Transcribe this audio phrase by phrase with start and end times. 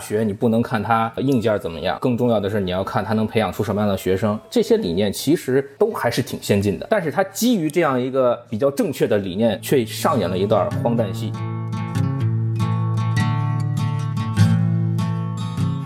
[0.00, 4.36] 学你不能看它硬件怎么样，更重要的是你要看它能培养出什么样的学生。
[4.50, 11.30] 这些理念其实都还是挺先进的，但是它基于这样一个比较正确的理念，却上演了一段荒诞戏。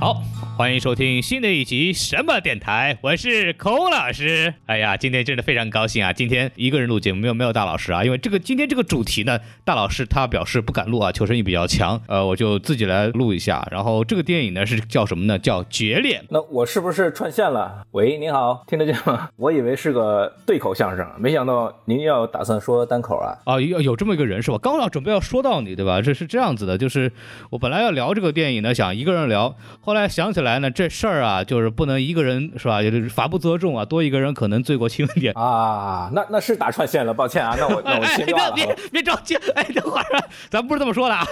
[0.00, 0.22] 好。
[0.56, 4.54] 欢迎收听新的一集什么电台，我是孔老师。
[4.66, 6.12] 哎呀，今天真的非常高兴啊！
[6.12, 13.66] 今天一个人录节目，没有没有大老师啊，因为这个今天这个主题呢，大老师他表示不敢录啊，求生欲比较强，呃，我就自己来录一下。
[13.72, 15.36] 然后这个电影呢是叫什么呢？
[15.36, 16.20] 叫《绝恋》。
[16.30, 17.82] 那我是不是串线了？
[17.90, 19.28] 喂，您好，听得见吗？
[19.36, 23.36] 我以为是个对口相声，没想到您要打算说单口啊？
[23.44, 24.58] 啊，有有这么一个人是吧？
[24.62, 26.00] 刚要准备要说到你，对吧？
[26.00, 27.10] 这是这样子的，就是
[27.50, 32.82] 我本来要聊这个电影呢，想一个人聊，后来想起来呢，这事儿啊，就是不能一个人是吧？
[32.82, 36.10] 就是法不责众啊，多一个人可能罪过轻一点啊。
[36.12, 37.56] 那那是打串线了，抱歉啊。
[37.58, 38.54] 那我那我切断 了。
[38.54, 40.04] 别别着急，哎，等会儿，
[40.50, 41.26] 咱不是这么说的啊。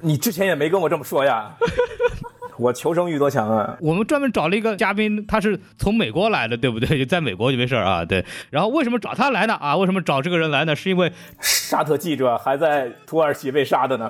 [0.00, 1.52] 你之前也没跟我这么说呀。
[2.56, 3.76] 我求生欲多强啊！
[3.80, 6.96] 我们专门找了一个嘉宾，他是从美国来的，对不对？
[6.96, 8.04] 就 在美国就没事啊。
[8.04, 8.24] 对。
[8.50, 9.54] 然后为什么找他来呢？
[9.54, 10.76] 啊，为什么找这个人来呢？
[10.76, 14.08] 是因为沙特记者还在土耳其被杀的呢。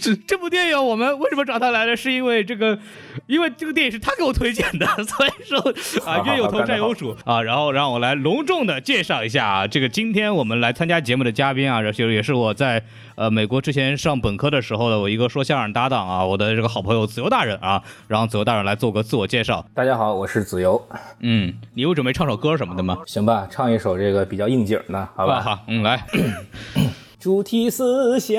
[0.00, 1.94] 这这部电影我们为什么找他来呢？
[1.94, 2.78] 是因为这个，
[3.26, 5.58] 因为这个电影是他给我推荐的， 所以说
[6.06, 7.42] 啊，冤有头债有主啊。
[7.42, 12.82] 然后让我来隆重的介绍一下啊，这个今天我们来参加节目的嘉宾啊，就也是我在
[13.14, 19.64] 呃美国之前上本科的时候的我一个说相声搭档啊，我的这个好朋友子由大人啊，让子由大人来做个自我介绍。
[19.74, 20.82] 大家好，我是子由。
[21.20, 22.98] 嗯，你有准备唱首歌什么的吗？
[23.06, 25.40] 行吧，唱一首这个比较应景的，好吧？
[25.40, 26.02] 好，嗯，来。
[27.24, 28.36] 主题思想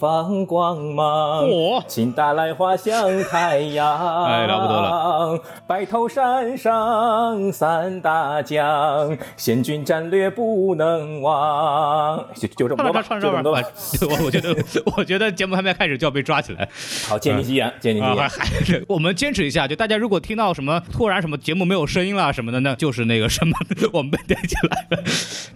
[0.00, 1.48] 放光芒，
[1.86, 3.86] 请大来花像太阳。
[4.26, 5.40] 哎，了不得了！
[5.64, 12.18] 白头山上三大将，先军战略不能忘。
[12.34, 13.62] 就就这么多吧，就这么多吧。
[14.00, 14.56] 我我觉得，
[14.96, 16.68] 我觉得节目还没开始就要被抓起来。
[17.06, 18.84] 好，借你吉言，借你吉言。
[18.88, 23.56] 我们坚持一下，就大家如果听到什么突然什么节目没有声音了什么的呢，就是那个什么，
[23.94, 25.04] 我们被逮起来了。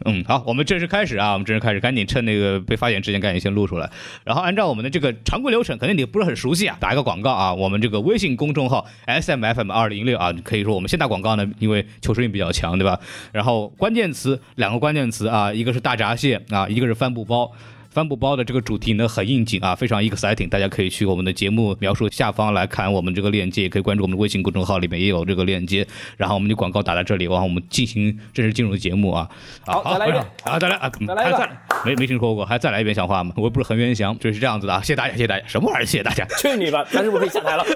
[0.04, 2.27] 嗯，好，我们正式开始啊，我们正式开始，赶紧趁。
[2.28, 3.90] 那个被发现之前赶紧先录出来，
[4.24, 13.00] 然后按照我们的这个常规流程，肯定你不是很熟悉啊，打一个广告啊，我们这个微信公众号 S M F M 二零六啊，可以说我们先打广告呢，因为求生欲比较强，对吧？
[13.32, 17.50] 然后关键词两个关键词啊，一个是大闸蟹啊，一个是帆布包。
[17.90, 25.86] 帆布包的这个主题呢很应景啊，非常 exciting，大家可以去我们的节目描述下方来看我们这个链接，也可以关注我们的微信公众号里面也有这个链接。
[26.16, 29.28] 然后我们的广告打在这里，然后我们进行正式进入节目啊。
[29.66, 31.48] 好，再来一遍，啊，再来啊，再来一遍，
[31.84, 33.32] 没没听说过，还再来一遍像话吗？
[33.36, 34.80] 我又不是恒源祥，就是这样子的啊。
[34.80, 35.86] 谢谢大家，谢谢大家，什么玩意儿？
[35.86, 37.64] 谢谢大家， 去你吧，咱是不是可以下台了？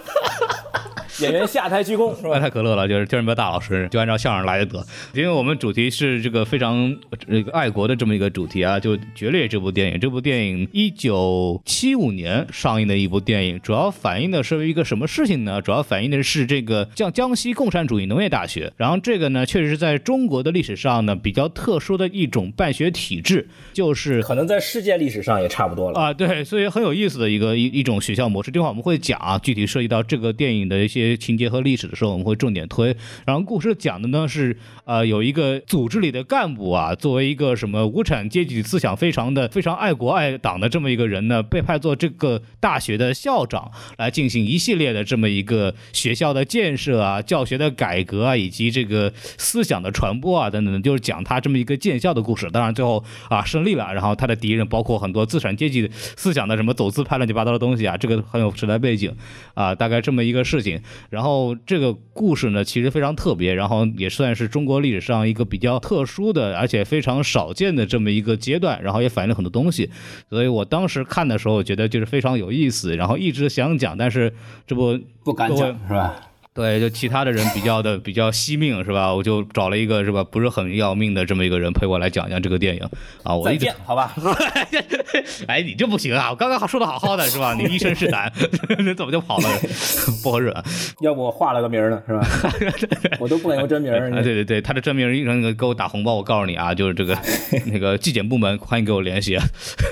[1.21, 2.41] 演员下台鞠躬是吧？
[2.41, 4.85] 太可乐了，就是听什么大老师，就按照相声来的得。
[5.13, 6.97] 因为我们主题是这个非常
[7.29, 10.01] 这个爱国的这么一个主题啊，就《决裂》这部电影。
[10.03, 15.63] 这部电影一九七五年上映的一部电影，主要反映的是一个什么事情呢？
[15.63, 18.73] 主要反映的是这个江江西共产主义农业大学。
[18.77, 26.13] 然后这个呢，确实是在中国的历史上呢比较特殊的一种办学体制，就是可能在世界历史上也差不多了啊。
[26.13, 28.51] 对，所以很有意思的一个一一种学校模式。
[28.51, 31.17] 这块我们会讲啊，具体涉及到这个电影的一些。
[31.17, 32.97] 情节和历史的时候，我们会重点推。
[33.25, 52.51] 然后故事讲的呢是，呃，有一个组织里的干部啊，作为一个什么无产阶级思想非常的、非常爱国爱党的这么一个人呢，被派做这个大学的校长，来进行一系列的这么一个学校的建设啊、教学的改革啊，以及这个思想的传播啊等等，就是讲他这么一个建校的故事。
[52.51, 59.15] 当然最后啊胜利了，然后他的敌人包括很多资产阶级思想的什么走资派乱七八糟的东西啊，这个很有时代背景
[59.55, 60.81] 啊，大概这么一个事情。
[61.11, 69.82] 然后这个故事呢，其实非常特别，然后也算是中国历史上一个比较特殊的，而且非常少见的这么一个阶段，然后也反映了很多东西。
[70.29, 74.33] 所以我当时看的时候，觉得就是非常有意思，然后一直想讲，但是
[74.67, 76.15] 这不不敢讲，是吧？
[76.55, 79.15] 对，就其他的人比较的比较惜命是吧？
[79.15, 82.83] 我就找了一个是吧，不是很要命的这么一个人陪我来讲讲这个电影
[83.23, 83.35] 啊。
[83.35, 84.15] 我再见，好吧。
[85.49, 86.29] 哎，你这不行啊！
[86.31, 87.55] 我刚刚说的好好的是吧？
[87.55, 88.31] 你一身是胆，
[88.79, 89.49] 你怎么就跑了？
[90.23, 90.53] 不好惹。
[91.01, 92.27] 要不我画了个名呢是吧？
[93.19, 93.91] 我都不敢用真名。
[94.13, 97.17] 啊，对对对，他的真名一人给我打红包，我告诉你啊，就是这个
[97.65, 99.39] 那个纪检部门欢迎给我联系。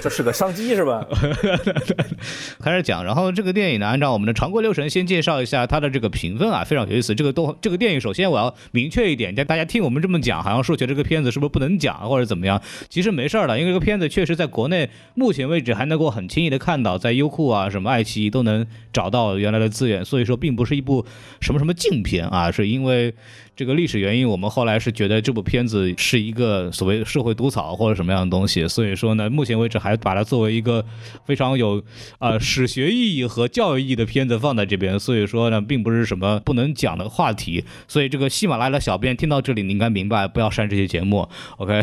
[0.03, 1.07] 这是个商机是吧？
[2.63, 6.50] 开始讲，然后这个电影呢，按照我们的常规流程，先介绍一下它的这个评分。
[6.53, 7.15] 啊，非常有意思。
[7.15, 12.61] 这个都这个电影，首先我要明确一点，大家听我们这么讲，好像说觉得这个片子是不是不能讲或者怎么样？
[12.89, 21.05] 其实没事儿的，因为这个片子确实在国内目前为止还能够很轻易的看到，在优酷啊、什么爱奇艺都能找到原来的资源，所以说并不是一部
[21.41, 23.15] 什么什么禁片啊，是因为。
[23.57, 30.85] 这个历史原因，我们后来是觉得这部片子是一个所谓社会毒草或者什么样的东西，所以说呢，目前为止还把它作为一个
[31.27, 31.83] 非常有
[32.19, 37.65] 呃史学意义和教育意义的片子放在这边，所以说呢，并不是什么不能讲的话题。
[37.87, 41.83] 所以这个喜马拉雅的小编听到这里，你应该明白，不要删这些节目，OK。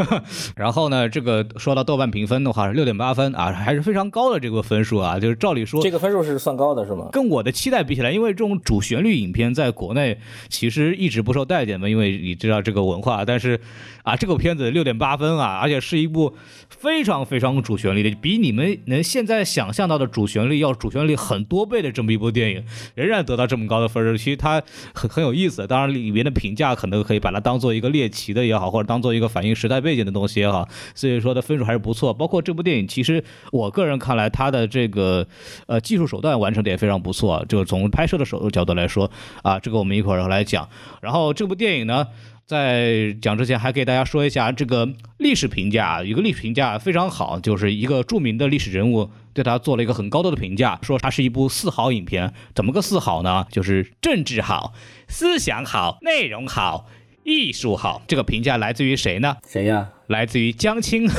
[0.56, 7.08] 然后呢，这个说到豆瓣评分的话是六点八分啊，还是非常高的这个分数啊，就是照理说这个分数是算高的是吗？
[7.12, 10.18] 跟我的期待比起来，因为这种主旋律影片在国内
[10.48, 11.12] 其实一。
[11.12, 13.22] 直不受待见嘛，因为你知道这个文化。
[13.22, 13.60] 但是，
[14.02, 16.34] 啊，这个片子六点八分啊，而且是一部
[16.82, 22.64] 非常非常主旋律的，比你们能现在想象到的主旋律要主旋律很多倍的这么一部电影，
[22.96, 24.60] 仍然得到这么高的分数，其实它
[24.92, 25.64] 很很有意思。
[25.64, 32.12] 当然，里面的评价可能可以把它当做一个猎奇的也好，或者当做一个反映时代背景的东西也好，所以说的分数还是不错。
[32.12, 35.24] 包括这部电影，其实我个人看来，它的这个
[35.68, 37.46] 呃技术手段完成的也非常不错。
[37.48, 39.08] 就从拍摄的手角度来说，
[39.44, 40.68] 啊，这个我们一会儿来讲。
[41.00, 42.08] 然后这部电影呢，
[42.52, 52.34] 在讲之前还给大家说一下这个历史评价，一个历史评价非常好，就是一个著名的历史人物对他做了一个很高度的评价，说它是一部四好影片。
[52.54, 53.46] 怎么个四好呢？
[53.50, 54.74] 就是政治好、
[55.08, 56.86] 思想好、内容好、
[57.24, 58.02] 艺术好。
[58.06, 59.38] 这个评价来自于谁呢？
[59.48, 59.88] 谁呀？
[60.08, 61.08] 来自于江青。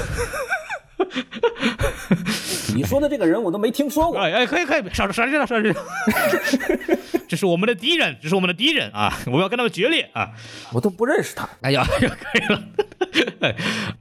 [2.76, 4.20] 你说的这个人我都没听说过。
[4.20, 5.74] 哎哎，可以可以，少少这了，少这。
[7.34, 9.12] 这是我们的敌人，这是我们的敌人啊！
[9.26, 10.30] 我们要跟他们决裂啊！
[10.72, 11.50] 我都不认识他。
[11.62, 12.62] 哎呀，可以了。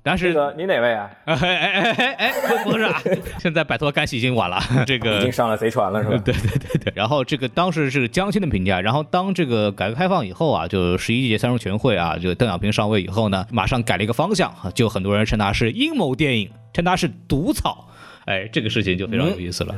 [0.02, 1.10] 但是，这个你哪位啊？
[1.24, 2.32] 哎哎哎哎，
[2.62, 3.00] 不是啊！
[3.40, 4.62] 现在摆脱干系已经晚了。
[4.86, 6.18] 这个已经上了贼船了，是吧？
[6.22, 6.92] 对对对对。
[6.94, 17.88] 然后这个当时是江青的评价，然后当这个改革开放以后啊，就十一届三中全会啊，就邓小平上位以后呢，马上改了一个方向，就很多人称它是阴谋电影，称它是毒草。
[18.24, 19.74] 哎，这个事情就非常有意思了。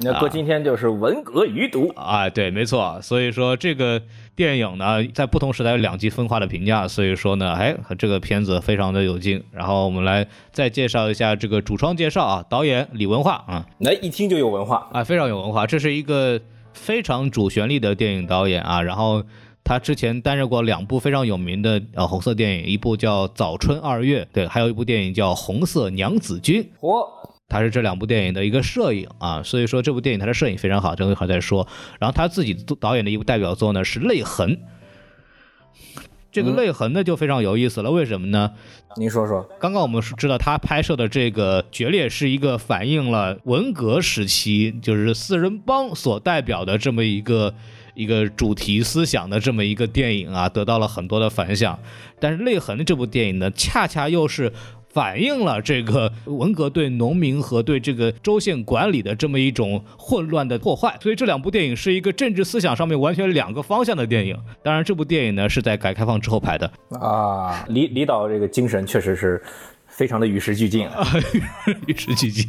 [0.00, 3.00] 那过今天就是文革余毒啊，对，没错。
[3.00, 4.00] 所以说这个
[4.34, 6.86] 电影呢，在不同时代有两极分化的评价。
[6.86, 9.42] 所以说呢，哎，这个片子非常的有劲。
[9.50, 15.66] 然后我们来再介绍一下这个主创介绍啊，导演李文化啊，那一听就有文化啊，非常有文化。
[15.66, 16.38] 这是一个
[16.74, 18.82] 非常主旋律的电影导演啊。
[18.82, 19.24] 然后
[19.64, 26.62] 他之前担任过两部非常有名的呃红色电影，一部叫《早春二月》，对，还有一部电影叫《红色娘子军》。
[26.80, 27.08] 嚯！
[27.48, 31.66] 他是这两部电影的一个摄影啊，所以说这部电影他的摄影非常好，这个一会儿再说。
[32.00, 34.56] 然后他自己导演的一部代表作呢是《泪痕》，
[36.32, 38.52] 这个《泪痕》呢就非常有意思了，为什么呢？
[38.96, 39.48] 您说说。
[39.60, 47.54] 刚刚我们知道他拍摄的这个《决裂》是一个反映了文革时期就是四人帮所代表的这么一个
[47.94, 51.78] 一个主题思想的这么一个电影啊，得到了很多的反响。
[52.18, 54.52] 但是《泪痕》这部电影呢，恰恰又是。
[54.96, 64.34] 反映了这个文革对农民和对这个州县管理的这么一种混乱的破坏，所以这两部电影是一个政治思想上面完全两个方向的电影。
[64.62, 67.62] 当然，这部电影呢是在改革开放之后拍的啊。
[67.68, 69.42] 李李导这个精神确实是。
[69.96, 71.06] 非常的与时俱进啊，
[71.88, 72.44] 与时俱进。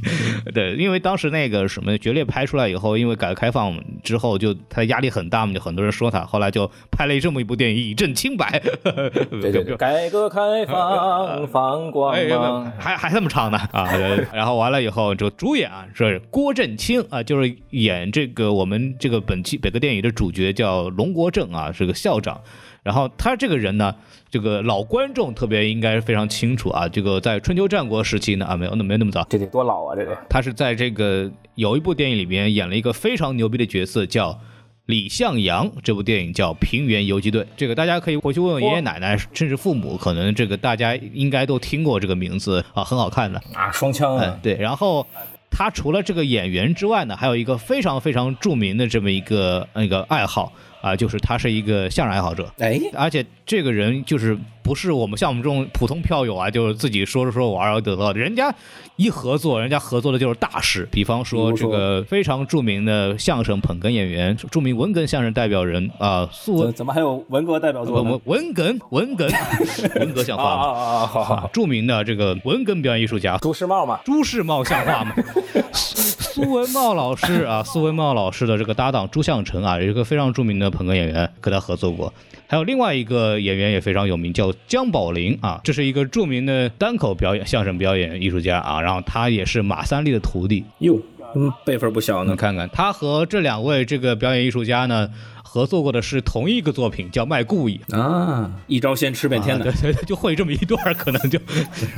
[0.53, 8.59] 对，因为当时那个什么《决裂》拍出来以后，因为改革开放之后，就他压力很大嘛，就很多人说他，后来就拍了这么一部电影以证清白。
[8.83, 13.89] 对对对，改革开放放光芒，还还这么唱呢 啊！
[14.33, 22.41] 然后完了以后，就主演啊是郭振清啊，就是演这个我们这个本期本个电影的主角叫龙国正啊，是个校长。
[22.87, 23.93] 然后他这个人呢，
[24.29, 26.87] 这个老观众特别应该非常清楚啊。
[26.87, 30.17] 这个在春秋战国时期呢，啊，没有那没那么早，这得多老啊，这得。
[30.29, 34.39] 他是在这个有一部电影里边演了一个非常牛逼的角色，叫
[34.85, 35.69] 李向阳。
[35.83, 37.41] 这部电影叫《平原游击队》。
[37.57, 44.55] 这个大家可以回去问问爷爷奶奶，甚至父母，可能这个大家应该都听过这个名字啊，很好看的啊，双枪啊，对。
[44.55, 45.05] 然后
[45.51, 50.53] 他除了这个演员之外呢，还有一个非常非常著名的这么一个那个爱好。
[50.81, 58.53] 啊，就是他是一个相声爱好者，哎，而且这个人就是不是我们像我们这种普通票友啊，就是自己说着说玩儿得到的，人家
[58.97, 60.85] 一合作，人家合作的就是大事。
[60.91, 69.33] 比方说这个非常著名的相声捧哏演员，著名文哏相声代表人啊，苏文，怎么还有文革代表作文文哏文哏
[69.97, 70.63] 文革像话吗？
[70.63, 75.15] 啊啊好好，著名的这个文哏表演艺术家朱世茂嘛，朱世茂像话吗？
[75.71, 82.13] 苏文茂老师啊，苏文茂老师的这个搭档朱向成啊，有一个非常著名的捧哏演员，跟他合作过。
[82.47, 88.81] 还有另外一个演员也非常有名，叫姜宝林啊，这是一个著名的单口表演相声表演艺术家啊。
[88.81, 90.97] 然后他也是马三立的徒弟哟，
[91.35, 92.35] 嗯，辈分不小呢。
[92.35, 95.09] 看看他和这两位这个表演艺术家呢。
[95.47, 97.79] 合作过的是同一个作品，叫《卖故意》。
[97.97, 101.39] 啊，一招鲜吃遍天啊的 对，对，就会这么一段，可能就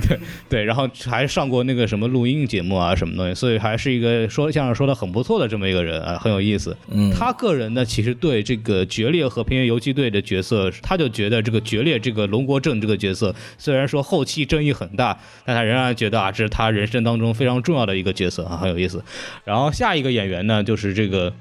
[0.08, 6.78] 对对，然后还上过那个什么录音节目啊，什么东西，所以还是一个说相声说的很不错的这么一个人啊，很有意思。
[6.90, 19.04] 嗯，他个人呢，其实对这个决裂和平原游击队的角色，他就觉得这个决裂这个龙国正这个角色，虽然说后期争议很大，但他仍然觉得啊，这是他人生当中非常重要的一个角色啊，很有意思。
[19.44, 21.34] 然后下一个演员呢，就是这个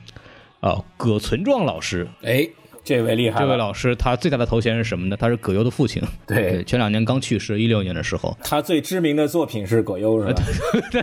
[0.61, 2.49] 啊葛存壮老师，哎，
[2.88, 5.16] 这位厉害，这位老师他最大的头衔是什么呢？
[5.21, 6.02] 他是葛优的父亲。
[6.26, 10.42] 对，对前两年刚去世，一六年的时候，他最知名的作品是葛优是吧？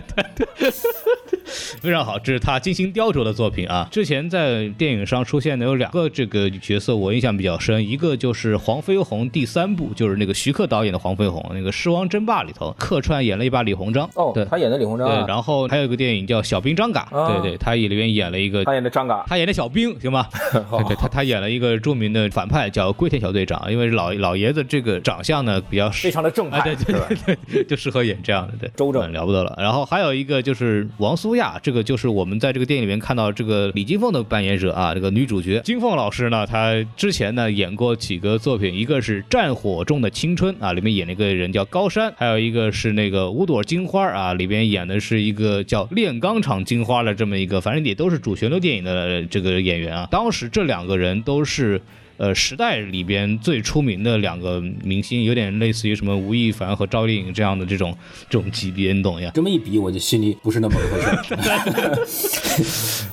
[1.80, 3.86] 非常好，这是他精心雕琢的作品啊。
[3.92, 14.10] 之前在电影上出现的有两个这个角色，我印象比较深，一个就是黄飞鸿第三部，就是那个徐克导演的黄飞鸿，那个《狮王争霸》里头客串演了一把李鸿章。
[14.14, 20.28] 哦对，他演的李鸿章对，啊，然后还有一个电影叫《小兵张嘎》，啊对对，他里面演了一个他演的张嘎，他演的小兵，行吧？
[20.52, 27.16] 对对，他他演了一个著名的反派叫龟田小队长，因为老老爷子这个长相呢比较非常的正啊，派，对对？
[27.26, 29.54] 对对， 就适合演这样的，对，周正嗯了不得了。
[29.58, 50.08] 然后还有一个就是王苏亚，这个就是我们在这个电影里面看到这个李金凤的扮演者啊，这个女主角金凤老师呢，她之前呢演过几个作品，一个是《战火中的青春》啊，里面演了一个人叫高山，还有一个是那个五朵金花啊，里边演的是一个叫炼钢厂金花的这么一个，反正也都是主旋律电影的这个演员啊。
[50.10, 51.65] 当时这两个人都是。
[51.66, 51.82] 是
[52.16, 57.96] 呃，时代里边最出名的两个明星，有点类似于什么吴亦凡和赵丽颖这样的这种
[58.28, 59.30] 这种级别，你懂呀？
[59.34, 61.98] 这么一比，我就心里不是那么回事儿。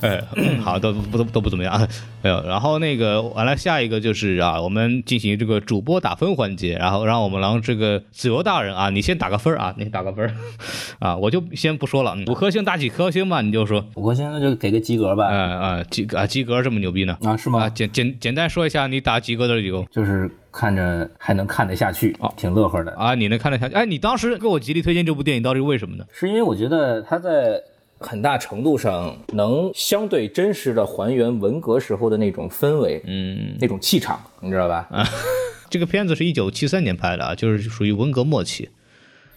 [0.00, 0.22] 哎，
[0.60, 1.88] 好，都不都都不怎么样，
[2.22, 2.42] 没有。
[2.46, 10.34] 然后那个完了，下一个就是啊，我们进行这个主播打分环节，然后让我们让这个子由大人啊，你先打个分儿啊，你打个分儿
[10.98, 15.26] 啊，我就先不说了，五颗星打几颗星吧，你就说，五颗星那就给个及格啊吧。
[15.26, 17.16] 啊，及啊及格这么牛逼呢？
[17.22, 17.68] 啊，是啊，吗？
[17.68, 22.92] 简简简单说一下，你打及格的理由就是看着还能看得下去，挺乐呵的。
[22.92, 23.74] 啊，你能看得下去？
[23.74, 26.04] 哎，你当时给我极力推荐这部电影，到底是为什么呢？
[26.12, 27.60] 是因为我觉得它在
[27.98, 34.88] 很大程度上能相对真实的还原文革时候的那种氛围，嗯，那种气场，你知道吧？
[35.68, 38.70] 这个片子是一九七三年拍的啊，就是属于文革末期。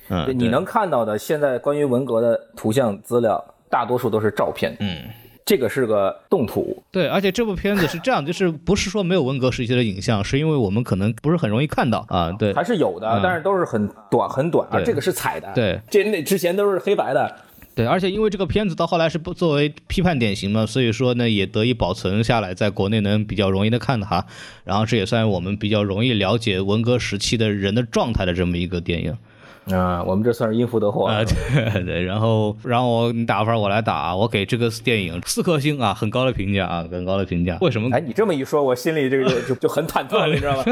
[0.10, 4.78] 嗯，你能看到的现在关于文革的图像资料，大多数都是照片。
[4.80, 5.02] 嗯，
[5.48, 12.30] 这个是个动土，对，而且这部片子是这样，就是不是说没有文革时期的影像，是因为我们可能不是很容易看到啊。
[12.34, 15.50] 对还是有的，嗯但是都是很短很短，啊这个是彩的。
[15.56, 17.34] 对这那之前都是黑白的。
[17.74, 24.26] 对，而且因为这个片子到后来是不作为批判典型嘛，所以说呢也得以保存下来，在国内能比较容易的看它。
[24.66, 29.16] 然后这也算我们比较容易了解文革时期的人的状态的这么一个电影。
[29.72, 37.58] 啊，我们这算是因福得祸啊，对 对，然后然后我你打分我来打啊，我给这个电影四颗星啊，很高的评价啊，很高的评价。
[37.62, 37.90] 为什么？
[37.96, 40.64] 哎，你这么一说，我心里这个就就就很忐忑了，你知道吗？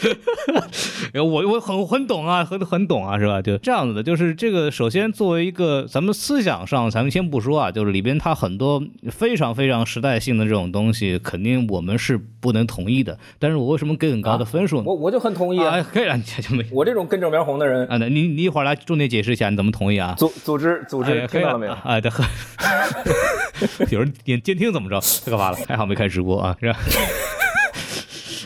[1.14, 3.40] 我我很很懂啊，很很懂啊，是吧？
[3.42, 4.70] 就这样子的，就是这个。
[4.70, 13.18] 首先，作为一个咱们思想上，咱们先不说啊，就是里边它很多非常非常时代性的这种东西，肯定我们是不能同意的。
[13.38, 14.84] 但是我为什么给很高的分数呢？
[14.86, 20.14] 我我就很同意啊，啊，可以了，你这就没我这种根正苗红的人，啊，那你你一会儿来重点解释一下，你怎么同意啊？
[20.16, 21.72] 组组织组织哎，听到了没有？
[21.72, 22.10] 啊，对，
[23.90, 25.00] 有人点监听怎么着？
[25.24, 25.58] 太可怕了！
[25.68, 26.78] 还好没开直播啊，是吧？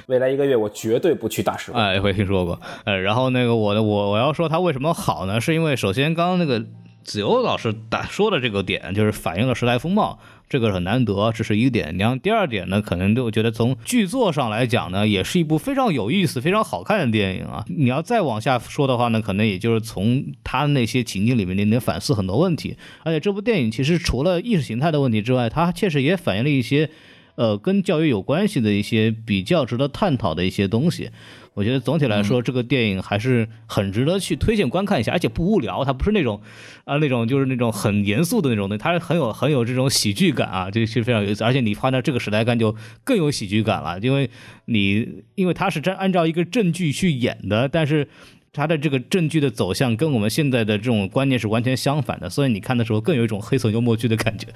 [0.06, 1.82] 未来一个月我绝对不去大使馆。
[1.84, 2.60] 哎，我也听说过。
[2.84, 5.40] 呃，然后那个我的我我要说它为什么好呢？
[5.40, 6.64] 是因为首先刚刚那个
[7.02, 10.18] 子由老师打说的这个点，就是反映了时代风貌，
[10.48, 11.96] 这个很难得，这是一个点。
[11.98, 17.64] 然后第二点呢，可能就我觉得从剧作上来讲呢，也是一部非常有意思、非常好看的电影啊。
[17.68, 22.76] 你要再往下说的话呢，可能也就是从他那些情境里面，你能反思很多问题。
[23.04, 26.90] 而且这部电影其实除了意识形态的问题之外，它确实也反映了一些。
[27.36, 31.10] 呃，跟教育有关系的一些比较值得探讨的一些东西，
[31.54, 36.40] 我觉得总体来说，这个电影还是很值得去推荐观看一下，而且不无聊，它不是那种
[36.84, 41.44] 啊那种就是那种很严肃的那种东西，它是很有很有这种喜剧感啊，这是非常有意思。
[41.44, 44.30] 而且你放到这个时代看就更有喜剧感了，因为
[44.66, 48.08] 你因为它是真按照一个正剧去演的，但是。
[48.54, 54.46] 它的这个证据的走向跟我们现在的这种观念是完全相反的，所以你看的时候更有一种黑色幽默剧的感觉。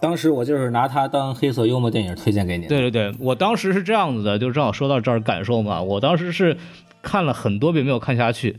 [0.00, 2.66] 当时我就是拿它当黑色幽默电影推荐给你。
[2.66, 6.56] 对对对，我当时是这样子的，就正好说到这儿感受嘛，我当时是
[7.02, 8.56] 看了很多遍没有看下去，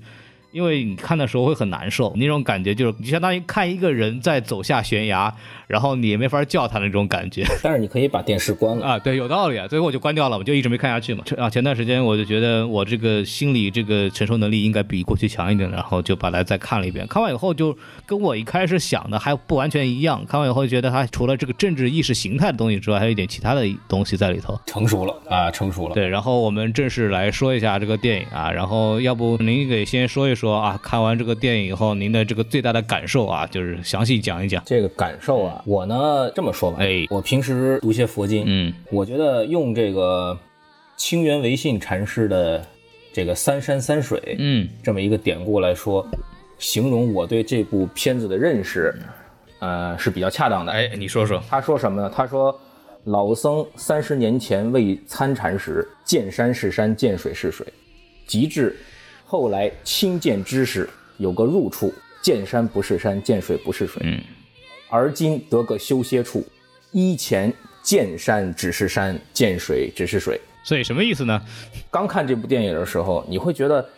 [0.51, 5.33] 因为你看的时候会很难受，那种感觉就是你相当于看一个人在走下悬崖，
[5.73, 8.85] 然后你也没法叫他那种感觉 但是你可以把电视关了。
[8.85, 8.99] 啊。
[8.99, 11.23] 对，有道理啊，最后我就关掉了，我就一直没看下去嘛。
[11.35, 17.07] 啊，前段时间我就觉得我这个心理这个承受能力应该比过去强一点，然后就把它再看了一遍。
[17.07, 17.75] 看完以后就
[18.05, 24.59] 跟我一开始想的还不完全一样，看完以后觉得它除了这个政治意识形态的东西之外，还有一点其他的东西在里头。
[24.67, 25.95] 成熟了啊，成熟了。
[25.95, 34.61] 对，然后我们正式来说一下这个电影啊，然后要不您给先说一说啊，看完这个电影以后您的这个最大的感受啊，就是详细讲一讲。
[34.65, 40.37] 这个感受啊，我呢这么说吧，哎我平时读些佛经，嗯我觉得用这个
[40.97, 42.65] 清源维信禅师的
[43.13, 46.05] 这个三山三水嗯这么一个典故来说，
[46.59, 48.93] 形容我对这部片子的认识，
[49.59, 50.71] 呃是比较恰当的。
[50.71, 51.41] 哎，你说说。
[51.49, 52.11] 他说什么呢？
[52.13, 52.57] 他说，
[53.05, 57.65] 老僧三十年前未参禅时，见山是山，见水是水，
[58.25, 58.75] 及至
[59.25, 64.01] 后来亲见知识，有个入处，见山不是山，见水不是水。
[64.05, 64.21] 嗯，
[64.93, 66.45] 而今得个修歇处，
[66.91, 70.39] 依前见山只是山，见水只是水。
[70.63, 71.41] 所以什么意思呢？
[71.89, 73.89] 刚看这部电影的时候，你会觉得，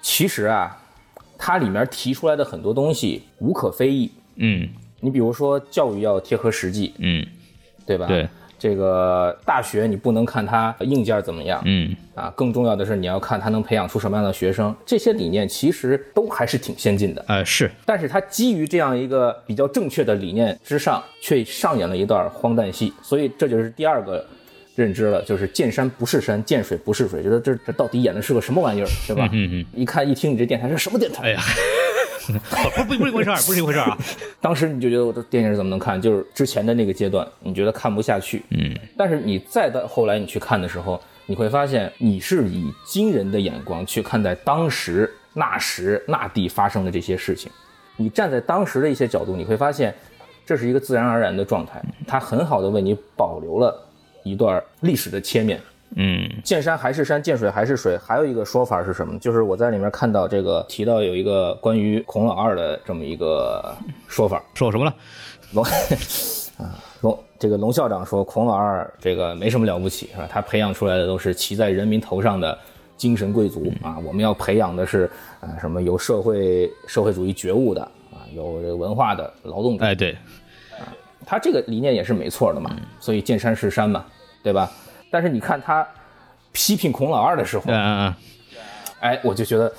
[0.00, 0.82] 其实啊，
[1.36, 4.10] 它里面提出来的很多东西无可非议。
[4.36, 4.66] 嗯
[5.00, 7.22] 你比如说，教育要贴合实际，嗯，
[7.84, 8.06] 对吧？
[8.06, 8.26] 对，
[8.64, 14.74] 这个大学你不能看它硬件怎么样，嗯啊，更重要的是你要看它能培养出什么样的学生。
[14.86, 22.90] 这些理念其实都还是挺先进的，呃是，但是它基于这样一个比较正确的理念之上，却上演了一段荒诞戏。
[23.02, 24.24] 所以这就是第二个
[24.74, 29.28] 认知了，就是见山不是山，见水不是水，觉得这这到底演的是个什么玩意儿，对吧？
[29.30, 31.24] 嗯嗯，一看一听你这电台是什么电台？
[31.24, 31.40] 哎呀，
[32.76, 33.98] 不不不是一回事儿，不是一回事儿啊。
[34.40, 36.00] 当时你就觉得我的电影怎么能看？
[36.00, 47.50] 就是之前的那个阶段，你觉得看不下去，嗯但是你再到后来你去看的时候，你会发现你是以今人的眼光去看待当时那时那地发生的这些事情。
[47.96, 49.94] 你站在当时的一些角度，你会发现
[50.44, 53.74] 这是一个自然而然的状态，它很好的为你保留了
[54.24, 55.60] 一段历史的切面。
[55.96, 57.96] 嗯见山还是山，见水还是水。
[57.96, 59.18] 还有一个说法是什么？
[59.20, 63.74] 就是我在里面看到这个提到有一个关于孔老二的这么一个
[64.08, 64.42] 说法。
[64.54, 64.94] 说什么了？
[65.52, 65.64] 龙
[66.58, 70.26] 啊， 龙这个龙校长说，孔老二这个没什么了不起，是吧？
[70.28, 72.58] 他培养出来的都是骑在人民头上的
[72.96, 73.96] 精神贵族啊。
[74.04, 75.08] 我们要培养的是
[75.40, 77.80] 啊什么有社会社会主义觉悟的
[78.12, 79.84] 啊，有这个文化的劳动者。
[79.84, 80.10] 哎对，
[80.72, 80.90] 啊
[81.24, 84.04] 他这个理念也是没错的嘛，所以见山是山嘛，
[84.42, 84.68] 对吧？
[85.14, 85.86] 但是你看他
[86.50, 88.14] 批评孔老二的时候，嗯嗯
[88.98, 89.72] 哎，我就觉得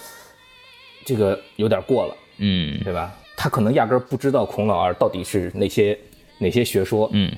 [1.04, 3.14] 这个有点过了，嗯对吧？
[3.36, 6.00] 他可能压根儿不知道孔老二到底是哪些
[6.38, 7.30] 哪些学说，嗯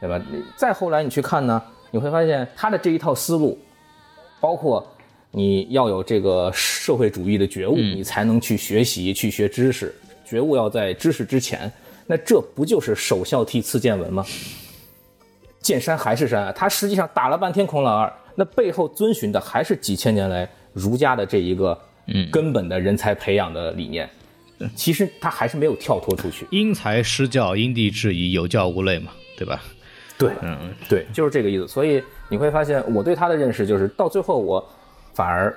[0.00, 0.20] 对吧？
[0.56, 3.56] 再后来你去看呢，你会发现他的这一套思路，
[4.40, 4.84] 包括
[5.30, 9.94] 你要有这个社会主义的觉悟，你才能去学习、去学知识。
[10.24, 11.70] 觉悟要在知识之前，
[12.04, 14.26] 那这不就是首孝悌次见闻吗？
[15.64, 21.76] 见山还是山啊，他实际上打了半天孔老二，那背后遵循的还是几千年来儒家的这一个
[22.08, 24.06] 嗯根本的人才培养的理念。
[24.76, 26.46] 其实他还是没有跳脱出去。
[26.50, 29.62] 因材施教，因地制宜，有教无类嘛，对吧？
[30.18, 31.66] 对，嗯对，就是这个意思。
[31.66, 34.62] 所以你会发现，我对他的认识就是到最后，我
[35.14, 35.54] 反而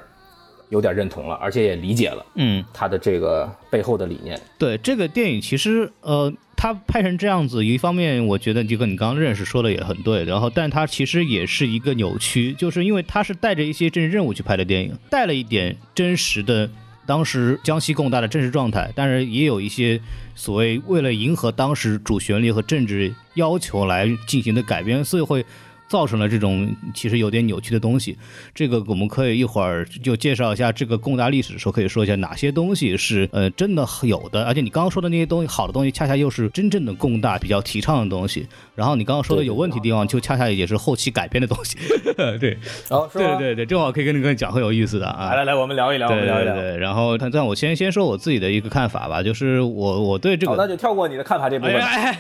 [0.70, 2.64] 有点认同了，而且也理解了嗯。
[2.74, 4.40] 他的这个背后的理念。
[4.58, 16.70] 对这个电影，其实呃，他拍成这样子，一方面我觉得就跟你刚刚认识说的也很对，然后，但他其实也是一个扭曲，就是因为他是带着一些政治任务去拍的电影，带了一点真实的
[17.06, 20.00] 当时江西共大的真实状态，但是也有一些
[20.36, 25.46] 所谓为了迎合当时主旋律和政治要求来进行的改编，所以会。
[25.88, 28.18] 造成了这种其实有点扭曲的东西，
[28.54, 38.48] 这个我们可以一会儿就介绍一下这个共大历史的时候，可以说一下哪些东西是呃真的有的，而且你刚刚说的那些东西好的东西，恰恰又是真正的共大比较提倡的东西。
[38.76, 41.78] 然后你刚刚说的有问题的地方，就恰恰也是后期改编的东西。
[42.40, 42.58] 对，
[42.90, 43.38] 哦，是吗？
[43.38, 45.30] 对对对，正好可以跟你跟你讲，很有意思的啊。
[45.30, 46.54] 来来来，我们聊一聊，我对们聊一聊。
[46.54, 51.76] 对对，然后但我先先说我自己的一个看法吧，就是我我对这好，个那就跳过你的看法这部分。
[51.76, 52.20] 哎哎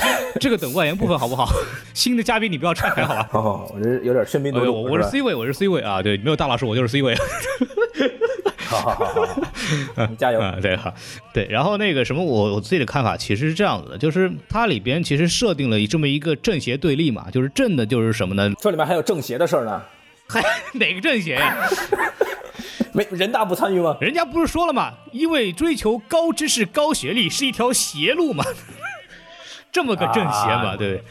[0.00, 0.08] 哎，
[0.40, 1.48] 这个等外延部分好不好？
[1.94, 3.28] 新的嘉宾你不要岔开好吧？
[3.32, 4.74] 哦，我这有点喧宾夺呃主。
[4.74, 7.14] 我我是 C 位，我是 C 位啊，对，没有大老师，我就是 C 位
[8.56, 9.06] 好好好
[9.96, 10.40] 好加油。
[10.40, 10.92] 啊，对好，
[11.32, 18.52] 对，然后那个什么，我我自己的看法其实是这样子的，就是它里边其实设定了这么一个正邪对立嘛，就是正的就是什么呢？
[18.60, 19.82] 这里面还有正邪的事儿呢，
[20.28, 20.42] 还
[20.74, 21.56] 哪个正邪呀？
[22.92, 23.96] 没人大不参与吗？
[24.00, 28.44] 人家不是说了嘛，因为追求高知识、高学历是一条邪路嘛，
[29.72, 30.88] 这么个正邪嘛，啊对。
[30.88, 31.02] 对，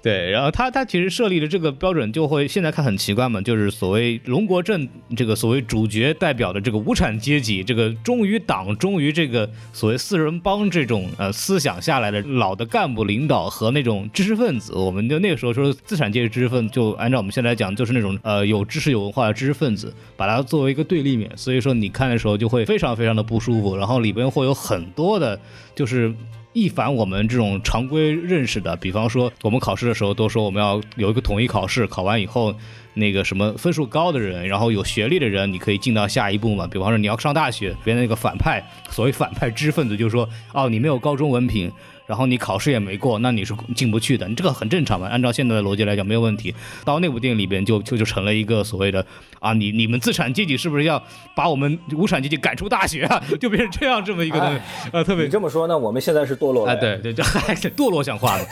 [0.00, 25.40] 对然后他他其实设立的这个标准就会现在看很奇怪嘛，就是所谓龙国镇这个所谓主角代表的这个无产阶级，这个忠于党、忠于这个所谓四人帮这种呃思想下来的老的干部领导和那种知识分子，我们就那个时候说资产阶级知识分子，就按照我们现在讲，就是那种呃有知识有文化的知识分子，把它作为一个对立面，所以说你看的时候就会非常非常的不舒服，然后里边会有很多的，
[25.74, 26.14] 就是。
[26.52, 32.54] 一反我们这种常规认识的，比方说我们考试的时候都说我们要有一个统一考试，考完以后
[32.94, 36.66] 那个什么分数高的人，然后有学历的人，你可以进到下一步嘛。
[36.66, 41.70] 比方说你要上大学，别人那个反派，所谓反派知识分子就说，哦，你没有高中文凭。
[42.08, 44.26] 然后你考试也没过，那你是进不去的。
[44.26, 46.54] 你这个很正常嘛，按照现在的逻辑来讲没有问题。
[46.86, 49.04] 到那部电影里边就就就成了一个所谓的
[49.40, 51.00] 啊，你你们资产阶级是不是要
[51.36, 53.22] 把我们无产阶级赶出大学啊？
[53.38, 56.72] 就变成这样这么一个东西，呃， 特别你这么说呢，我们现在是堕落了。
[56.72, 58.44] 哎，对对，这还是堕落想化了，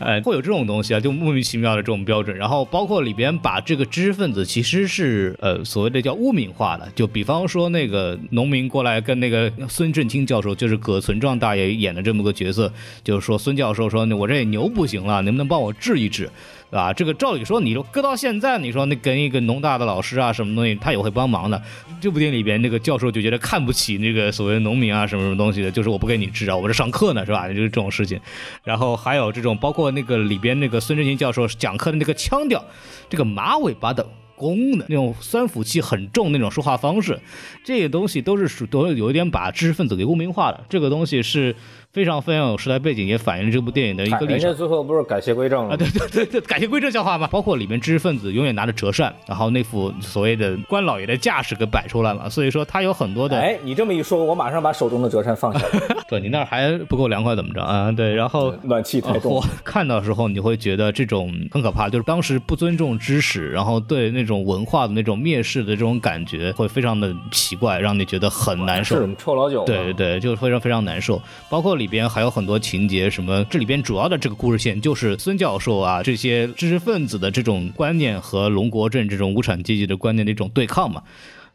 [0.00, 2.36] 哎，会有这种东西啊，就莫名其妙的这种标准。
[2.36, 12.72] 然后包括里边把这个知识分子其实是呃所谓的叫污名化的，就比方说那个农民过来跟那个孙正清教授，就是葛存壮大爷演的这么个角色，
[13.02, 16.30] 就是说孙教授说，我这牛不行了，能不能帮我治一治？
[16.70, 21.60] 啊，这个照理说，你说搁到现在，你说那跟一个农大的老师啊，什么东西，他也会帮忙的。
[22.00, 27.48] 这部电影里边，那个教授就觉得看不起那个所谓农民啊，什么什么东西的，就是我不给你治啊，我这上课呢，是吧？
[27.48, 28.20] 就是这种事情。
[28.62, 32.64] 然后还有这种，包括那个里边那个孙正清教授讲课的那个腔调，
[33.08, 34.06] 这个马尾巴的。
[34.36, 37.20] 功的那种酸腐气很重那种说话方式，
[37.62, 40.64] 这些东西都是属都有一点把知识分子给污名化了。
[40.66, 41.54] 这个东西是
[41.92, 44.32] 非常非常有时代背景，也反映了这部电影的一个历史。
[44.32, 45.76] 人家最后不是改邪归正了啊？
[45.76, 47.26] 对对对对，改邪归正笑话嘛。
[47.26, 52.28] 包括里面知识分子永远拿着折扇，然后那副所谓的官老爷的架势给摆出来了。
[52.28, 53.38] 所以说他有很多的。
[53.38, 55.66] 哎，你这么一说，我马上把手中的折扇放下。
[56.08, 57.90] 对你那儿还不够凉快怎么着啊？
[57.92, 59.42] 对，然后暖气太重。
[59.64, 65.10] 看到时候你会觉得这种很可怕，就是当时不尊重知识，然后对那种文化的那种。
[65.20, 68.96] 蔑视的这种感觉会非常的奇怪，让你觉得很难受。
[68.96, 69.64] 是臭老九。
[69.64, 71.20] 对对对，就非常非常难受。
[71.50, 81.02] 包括里边还有很多情节，什么这里边主要的这个故事线就是孙教授啊这些知识分子的这种观念和龙国镇这种无产阶级的观念的一种对抗嘛。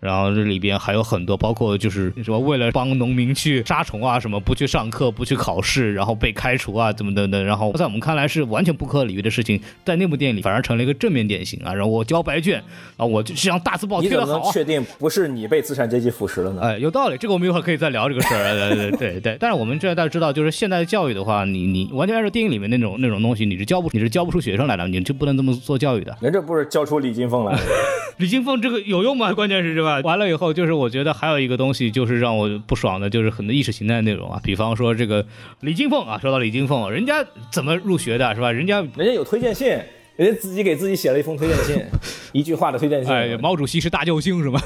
[0.05, 7.43] 然后这里边还有很多，包括就是什么为了帮农民去杀虫啊，什么不去上课、不去考试，然后被开除啊，怎么的的。
[7.43, 11.73] 然后在我们看来是完全不可理喻的事情，在那部电影里反而成了一个正面典型啊。
[11.73, 12.63] 然后我交白卷
[12.97, 14.23] 啊，我就像大字报贴的好。
[14.23, 16.61] 你怎么能确定不是你被资产阶级腐蚀了呢？
[16.61, 18.69] 哎，有道理，这个我们一会儿可以再聊这个事儿。
[18.69, 19.37] 对对对对。
[19.41, 26.15] 但是我们这大家知道，就是现代教育的话，你你完全按照电影里面那种那种东西，你是教不你是教不出学生来的，你就不能这么做教育的。
[26.21, 27.59] 人这不是教出李金凤来了？
[28.17, 29.33] 李金凤这个有用吗？
[29.33, 29.94] 关键是是吧？
[30.03, 30.75] 完了以后就是。
[30.75, 35.25] 我觉得还有一个东西就是让我不爽的，就是很多意识形态内容啊，比方说这个
[35.61, 38.51] 李金凤啊，说到李金凤，人家怎么入学的，是吧？
[38.51, 39.69] 人家人家有推荐信，
[40.17, 41.81] 人家自己给自己写了一封推荐信，
[42.33, 43.13] 一句话的推荐信。
[43.13, 44.61] 哎，毛主席是大救星，是吗？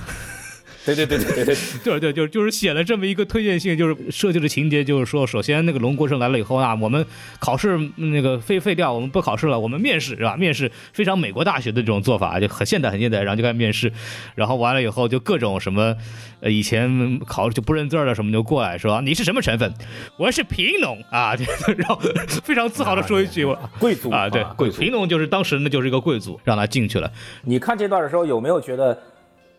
[0.95, 7.06] 对对对对对 对，就是对，就是就是写了这么一个推荐信，就是设计的情节，就是说，首先那个龙国胜来了以后啊，我们
[7.39, 10.36] 考试那个废废掉，我们不考试了，我们面试是吧？
[10.36, 13.91] 面试非常美国大学的这种做法，就很现代很现代，然后就开始面试，
[14.36, 15.95] 然后完了以后就各种什么，
[16.39, 19.73] 呃，以前考就不认字儿的什么就过来说你是什么成分？
[20.17, 21.36] 我是贫农啊，
[21.78, 21.99] 然后
[22.43, 23.45] 非常自豪的说一句
[23.80, 27.12] 贵族啊，对，贵族贫农就是当时那就是一个贵族，让他进去了。
[27.43, 28.97] 你看这段的时候有没有觉得？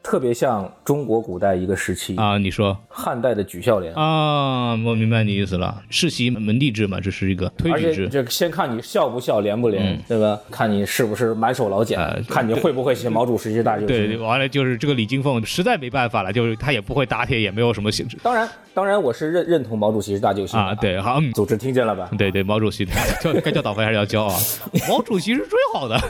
[0.02, 10.40] 特别像中国古代一个时期啊，你说汉代的举孝廉啊，我明白你意思了，世袭门第制嘛，这是一个推举制，这先看你孝不孝，廉不廉，对吧？
[10.50, 13.88] 看你是不是满手老茧，看你会不会写毛主席大救星。
[13.88, 18.16] 对，完了就是这个李金凤实在没办法了，就是他也不会打铁，也没有什么兴致。
[18.22, 22.08] 当然，当然我是认认同毛主席是大救星啊，对，好，组织听见了吧？
[22.16, 22.86] 对对，毛主席
[23.20, 24.34] 叫该叫党徽还是要骄傲？
[24.88, 26.00] 毛主席是最好的，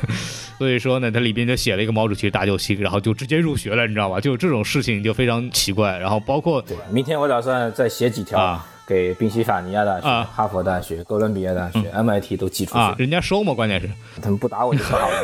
[0.59, 4.21] 所以说呢，他里边就写了一个毛主席大救星，然后就直接入学了，你知道吧？
[4.21, 4.65] 就这种。
[4.71, 13.53] 事情就非常奇怪，然后包括对明天我打算再写几条啊给宾夕法尼亚大学、哈佛大学、哥伦比亚大学、MIT 都寄出去，人家收嘛？
[13.53, 13.91] 关键是
[14.23, 15.15] 他们不打我就可好了。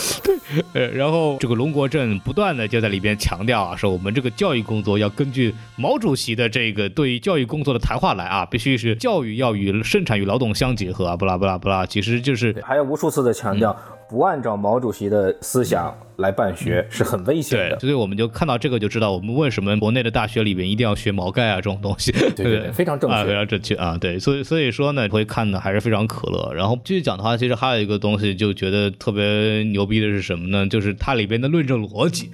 [0.72, 13.76] 对，然后这个龙国镇不断的就在里边强调啊，说我们这个教育工作要根据毛主席的这个对于教育工作的谈话来啊，必须是教育要与生产与劳动相结合啊，不啦不啦不啦，其实就是还有无数次的强调。
[14.12, 26.52] 不按照毛主席的思想来办学是很危险的，所以我们就看到这个就知道我们为什么国内的大学里面一定要学毛概啊这种东西，对对，非常正确，非常正确啊，对，所以所以说呢，会看的还是非常可乐。
[26.52, 30.66] 然后继续讲的话，其实还有一个东西就觉得特别牛逼的是什么呢？
[30.66, 32.30] 就是它里边的论证逻辑。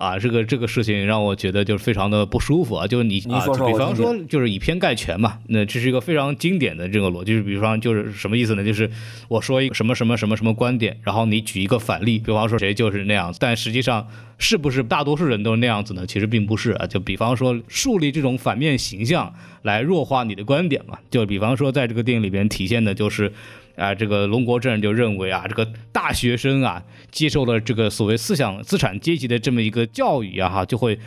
[0.00, 3.34] 啊，这个这个事情让我觉得就是非常的不舒服啊，就是你你
[3.66, 8.64] 比方说就是以偏概全嘛，那这是一个非常经典的这个逻辑，就是比方就是什么意思呢？
[8.64, 8.90] 就是
[9.28, 14.08] 我说一个什么什么什么什么观点，然后你举一个反例，比方说谁就是那样子，但实际上
[14.38, 16.06] 是不是大多数人都是那样子呢？
[16.06, 23.30] 其实并不是啊，就比方说树立这种反面形象来弱化你的观点嘛，就比方说在这个电影里边体现的就是。
[23.76, 30.98] 啊，这个龙国正就认为啊，这个大学生啊，接受了这个所谓思想资产阶级的这么一个教育啊，哈，就会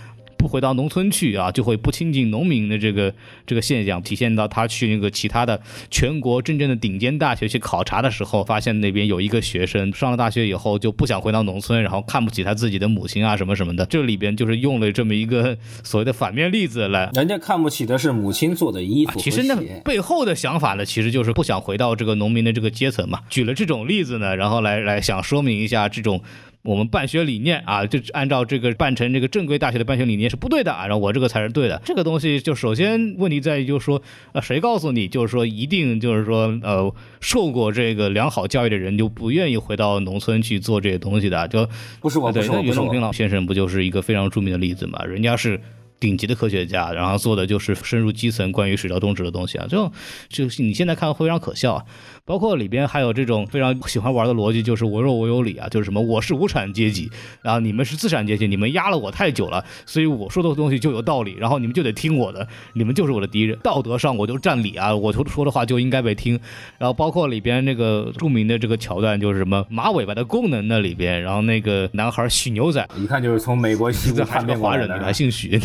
[0.43, 3.13] 不回到农村去啊，就会不亲近农民的这个
[3.47, 19.11] 这个现象，体现到他去那个其他的全国真正的顶尖大学去考察的时候，发现那边有一个学生上了大学以后就不想回到农村，然后看不起他自己的母亲啊什么什么的，这里边就是用了这么一个所谓的反面例子来人家看不起的是母亲做的衣服。
[19.11, 23.21] 啊其实那背后的想法呢，其实就是不想回到这个农民的这个阶层嘛。
[23.29, 26.21] 举了这种例子呢，然后来来想说明一下这种。
[26.63, 31.81] 我们办学理念啊，就按照这个办成这个正规大学的办学理念是不对的啊，然后我这个才是对的。
[31.83, 41.45] 这个东西就首先问题在于，就是说，呃，谁告诉你，就是说一定就是说，呃，受过这个良好教育的人就不愿意回到农村去做这些东西的？
[41.49, 41.67] 就
[41.99, 42.73] 不是我，不对，是我，不是我。
[42.73, 45.03] 那袁隆平老先生不就是一个非常著名的例子嘛？
[45.03, 45.59] 人家是
[45.99, 49.91] 顶级的科学家，然后做的就是深入基层关于水稻种植的东西啊，就
[50.29, 51.85] 就是你现在看会非常可笑啊。
[52.25, 57.09] 包括里边还有这种非常喜欢玩的逻辑，就是我弱我有理啊，就是什么我是无产阶级，
[57.41, 66.39] 然后你们是资产阶级，你们压了我太久了，所以我说的东西就有道理，然后你们就得听我的，你们就是我的敌人，道德上我就占理啊，我说说的话就应该被听。
[66.77, 72.87] 然后包括里边那个著名的这个桥段，就是什么马尾巴的功能那里边，然后那个男孩许牛仔。
[72.95, 75.13] 一看就是从美国西部这还叛是个华人，还。
[75.13, 75.61] 姓许，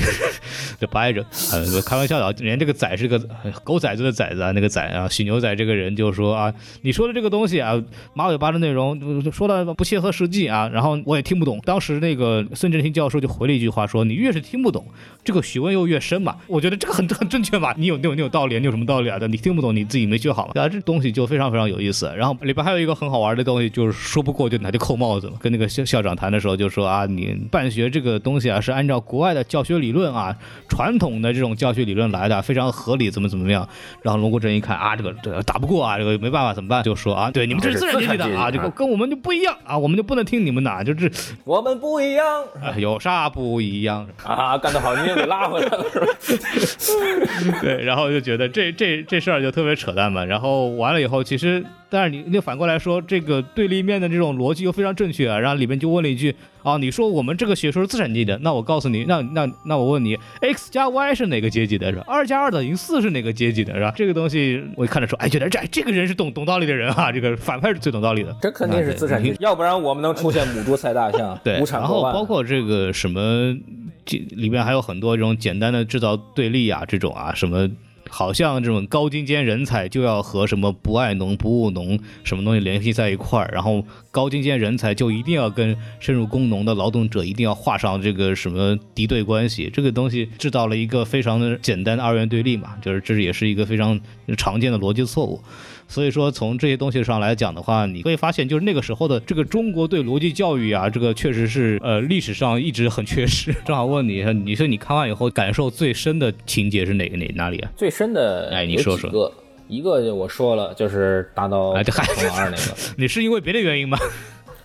[0.78, 1.24] 这不挨着。
[1.52, 6.47] 呃，开玩笑的啊，人家这个仔是个呃狗崽子的崽子啊，那个崽啊，许牛仔这个人就说啊，
[6.82, 7.80] 你说的这个东西啊，
[8.14, 8.98] 马尾巴的内容
[9.30, 11.61] 说的不切合实际啊，然后我也听不懂。
[11.64, 14.87] 当时那个孙振兴教授就回了一句话说，你越是听不懂，
[15.24, 16.37] 这个学问又越深嘛。
[16.46, 19.18] 我觉得这个很很正确嘛，你有你有你有道理，你有什么道理啊？
[19.26, 20.50] 你听不懂，你自己没学好。
[20.54, 22.12] 啊，这东西就非常非常有意思。
[22.16, 25.34] 然后里边还有一个很好玩的东西，就是说不过就拿就扣帽子嘛。
[25.40, 30.37] 跟那个校校长谈的时候就说啊，你办学这个东西啊是按照国外的教学理论啊，
[30.68, 33.68] 传统的这种教学理论来的，非常合理，怎么怎么样。
[34.02, 36.83] 然后龙国珍一看啊，这个这个打不过啊，这个没办法，怎么办？
[36.83, 41.11] 就说啊，对，你们这是资产阶级的啊，这个跟我们就不一样啊，我们就不能听你们的，就是、
[41.44, 44.07] 我们不一样啊有啥不一样？
[44.24, 47.59] 啊，干得好，你也给拉回来了，是吧？
[47.61, 50.24] 对，然后就觉得这这这事儿就特别扯淡嘛。
[50.24, 55.38] 然后完了以后，其实但是你你反过来说，这个对立面的这种逻辑又非常正确啊。
[55.38, 56.35] 然后里面就问了一句
[56.68, 61.90] 啊，你说我们这个学说是资产阶级的，那我告诉你，那那那我问你，x 加 y 是哪个阶级的？
[61.90, 62.04] 是吧？
[62.07, 63.74] 二加二等于四是哪个阶级的？
[63.74, 63.92] 是吧？
[63.96, 68.37] 这个东西我一看着说，哎，觉得这这个人是懂懂道理的人啊，这个反派是最懂道理的。
[68.40, 72.02] 这肯定是资产阶级，要不然我们能出现母猪赛大象， 对无，产然后。
[72.12, 73.57] 包括这个什么，
[74.04, 77.68] 这里面还有很多这种简单的制造对立啊，这种啊，什么
[78.08, 93.98] 好像这种高精尖人才就要和什么不爱农不务农什么东西联系在一块儿，然后高精尖人才就一定要跟深入工农的劳动者一定要画上这个什么敌对关系，这个东西制造了一个非常的简单的二元对立嘛，就是这也是一个非常
[94.36, 95.40] 常见的逻辑错误。
[95.88, 103.53] 所以说，从这些东西上来讲的话，你会发现，就是那个时候的这个中国对逻辑教育啊，这个确实是呃历史上一直很缺失。
[103.64, 107.70] 正好问你，你说你看完以后感受最深的情节是哪个哪哪里啊？
[107.74, 109.33] 最深的哎你说说
[109.66, 112.62] 一个就我说了，就是大刀哎这还孔老二那个，
[112.96, 113.98] 你是因为别的原因吗？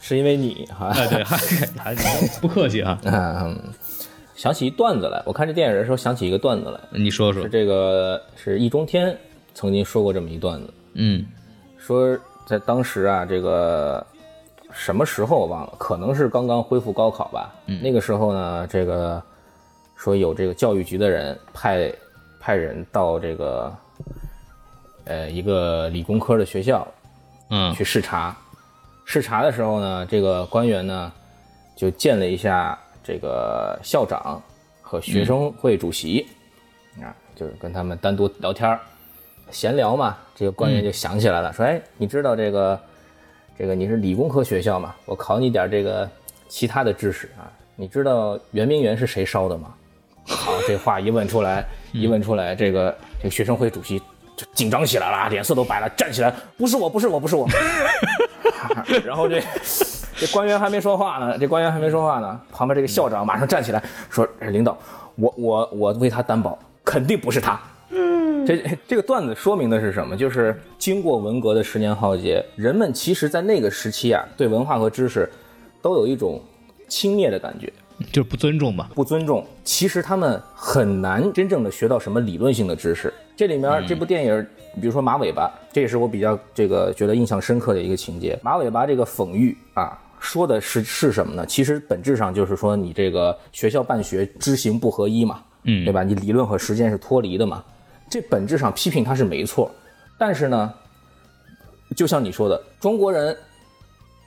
[0.01, 0.87] 是因为你哈。
[0.87, 1.95] 啊，对，还还
[2.41, 3.57] 不客气啊， 嗯，
[4.35, 9.17] 想起一段子来，我看这电影的时候想起一个段子来，你说说是，这个是易中天
[9.53, 11.25] 曾经说过这么一段子，嗯。
[11.77, 14.05] 说在当时啊，这个
[14.71, 17.53] 什么时候我忘了，可能是刚刚恢复高考吧。
[17.81, 19.21] 那个时候呢，这个
[19.95, 21.91] 说有这个教育局的人派
[22.39, 23.75] 派人到这个
[25.05, 26.87] 呃一个理工科的学校
[27.49, 27.73] 嗯。
[27.73, 28.35] 去视察。
[29.05, 31.11] 视察的时候呢，这个官员呢
[31.75, 34.41] 就见了一下这个校长
[34.81, 36.25] 和学生会主席，
[37.01, 38.79] 啊，就是跟他们单独聊天儿
[39.53, 40.17] 闲聊嘛。
[40.35, 42.79] 这个官员就想起来了，说：“哎，你知道这个
[43.57, 44.93] 这个你是理工科学校嘛？
[45.05, 46.09] 我考你点这个
[46.49, 47.47] 其他的知识啊。
[47.75, 49.73] 你知道圆明园是谁烧的吗？”
[50.25, 51.63] 好，这话一问出来，
[51.93, 53.99] 一问出来，这个这个学生会主席
[54.35, 57.47] 就紧张起来了，脸色都白了，站起来，不是我，不是我，不是我。
[59.05, 59.41] 然后这
[60.15, 64.77] 这官员还没说话呢，这官员还没说话呢，旁边这个校长马上站起来说：“哎领导，
[65.15, 67.59] 我我我为他担保，肯定不是他。”
[68.45, 70.15] 这 这个段子说明的是什么？
[70.15, 75.29] 就是经过文革的十年浩劫，人们其实在那个时期啊，对文化和知识
[75.81, 76.41] 都有一种
[76.87, 77.71] 轻蔑的感觉，
[78.11, 78.89] 就是不尊重嘛。
[78.93, 83.13] 不尊重，其实他们很难真正的学到什么理论性的知识。
[83.35, 88.37] 这里面这部电影，比如说马尾巴，这也是我比较这个觉得印象深刻的一个情节。
[88.43, 91.45] 马尾巴这个讽喻啊，说的是是什么呢？
[91.45, 96.03] 其实本质上就是说你这个学校办学知行不合一嘛，嗯对吧？
[96.03, 97.63] 你理论和实践是脱离的嘛。
[98.13, 99.71] 这本质上批评他是没错，
[100.19, 100.71] 但是呢，
[101.95, 103.35] 就像你说的，中国人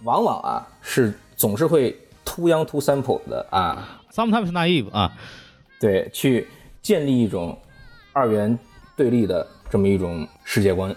[0.03, 5.16] 往往啊是总是会 too young too simple 的啊，Sometimes naive 啊，
[5.79, 6.49] 对，去
[6.83, 7.57] 建立一种
[8.12, 8.59] 二元
[8.96, 10.92] 对立的这么一种世界观。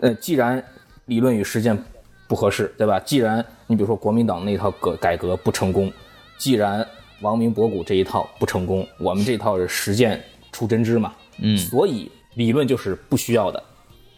[0.00, 0.62] 呃，既然
[1.06, 1.82] 理论与实践
[2.28, 3.00] 不合适，对吧？
[3.00, 5.90] 既然你比如说国民党那套革改革不成功，
[6.36, 6.86] 既然
[7.22, 11.56] 王明博古这一套不成功，我们这套是实践出真知嘛，嗯。
[11.56, 13.62] 所以理论就是不需要的，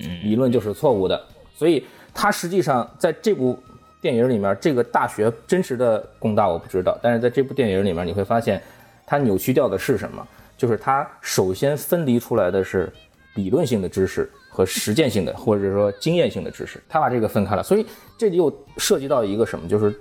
[0.00, 1.22] 嗯，理论就是错误的，
[1.54, 3.58] 所以它实际上在这部
[4.00, 8.62] 电影里面，这个大学真实的工大我不知道，但是在这部电影里面你会发现，
[9.06, 10.26] 它扭曲掉的是什么？
[10.56, 12.92] 就是它首先分离出来的是
[13.34, 19.96] 理论性的知识和实践性的，或者说经验性的知识，它把这个分开了，所以这里又涉及到一个什么，就是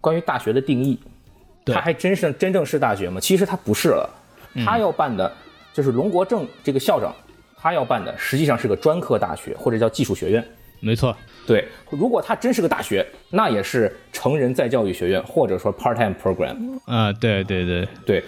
[0.00, 0.98] 关于大学的定义，
[1.64, 1.72] 对。
[1.72, 3.20] 它还真是真正是大学吗？
[3.20, 4.10] 其实它不是了，
[4.64, 5.32] 他要办的
[5.72, 7.14] 就是龙国正这个校长，
[7.56, 10.44] 他要办的实际上是个专科大学或者叫技术学院。
[10.80, 16.56] 没错，对，如果他真是个大学，那也是成人再教育学院或者说 part-time program。
[16.86, 18.24] 啊，对对对，对，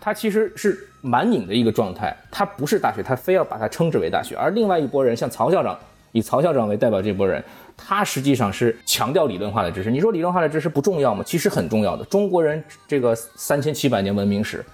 [0.00, 4.36] 他其实是蛮拧的一个状态，他不是大学，他非要把它称之为大学。
[4.36, 5.76] 而另外一拨人，像曹校长，
[6.12, 7.42] 以曹校长为代表这拨人，
[7.76, 9.90] 他实际上是强调理论化的知识。
[9.90, 11.24] 你说理论化的知识不重要吗？
[11.26, 12.04] 其实很重要的。
[12.04, 14.64] 中国人这个三千七百年文明史，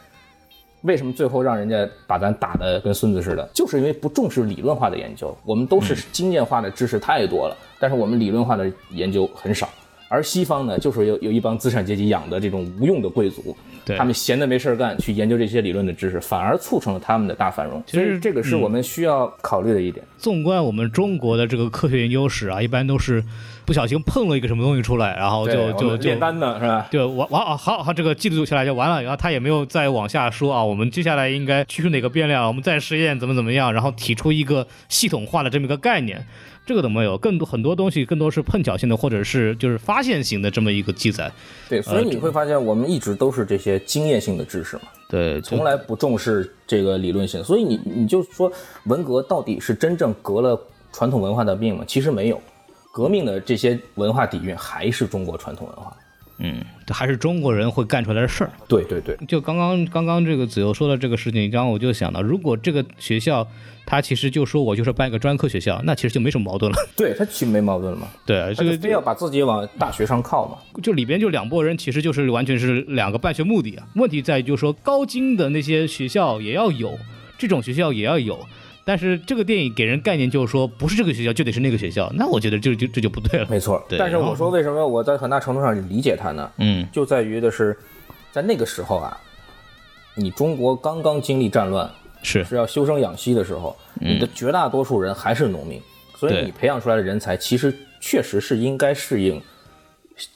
[0.83, 3.49] 为什么最后让人家把咱打得跟孙子似的？
[3.55, 9.69] 就是因为不重视理论化的研究，我们都是经验化的知识太多了，但是我们理论化的研究很少。
[10.09, 17.83] 而西方呢，就是有有一帮资产阶级养的这种无用的贵族，对他们闲的没事儿干，去研究这些理论的知识，反而促成了他们的大繁荣。
[17.87, 20.05] 其实这个是我们需要考虑的一点。
[20.19, 23.25] 纵观我们中国的这个科学研究史啊，一般都是
[23.65, 26.89] 不小心碰了一个什么东西出来，然后就就就们炼丹的是吧？
[26.91, 36.27] 对，完完啊，好好，这个记录下来就完了，然后他也没有再往下说啊，我们接下来应该去除哪个变量，我们再实验怎么怎么样，然后提出一个系统化的这么一个概念，
[36.67, 41.31] 这个都没有，更多很多东西更多是碰巧性的，或者是就是发现型的这么一个记载。
[41.69, 44.83] 对，所以你会发现我们一直都是这些经验性的知识嘛。
[45.09, 48.51] 对，从来不重视这个理论性，所以你你就说
[48.85, 50.59] 文革到底是真正革了
[50.91, 51.85] 传统文化的命吗？
[51.87, 52.41] 其实没有，
[52.93, 55.97] 革命的这些文化底蕴还是中国传统文化。
[56.45, 58.51] 嗯，这还是中国人会干出来的事儿。
[58.67, 63.47] 对对对，就刚刚刚刚这个子游说的这个事情，刚刚我就想到，如果这个学校
[63.87, 66.79] 他其实就说我就是办一个专科学校，那其实就没什么矛盾了。
[66.97, 70.59] 对他其实没矛盾嘛，对，这个非要把自己往大学上靠嘛。
[70.83, 73.87] 就里边就两拨人，其实就是完全是两个办学目的啊。
[73.95, 76.99] 问题在于就是说高精的那些学校也要有，
[77.39, 78.45] 这种学校也要有。
[78.85, 83.47] 但是这个电影给人概念就是说，不是这个学校就得是那个学校，那我觉得这就这就不对了。
[83.49, 86.51] 没错，对但是我说为什么我在很大程度上理解他呢？
[86.59, 87.77] 嗯，就在于的是，
[88.33, 89.17] 在那个时候啊，
[90.17, 91.89] 你中国刚刚经历战乱，
[92.23, 95.81] 是是要修生养息的时候，你的绝大多数人还是农民，
[96.17, 99.41] 所以你培养出来的人才其实确实是应该适应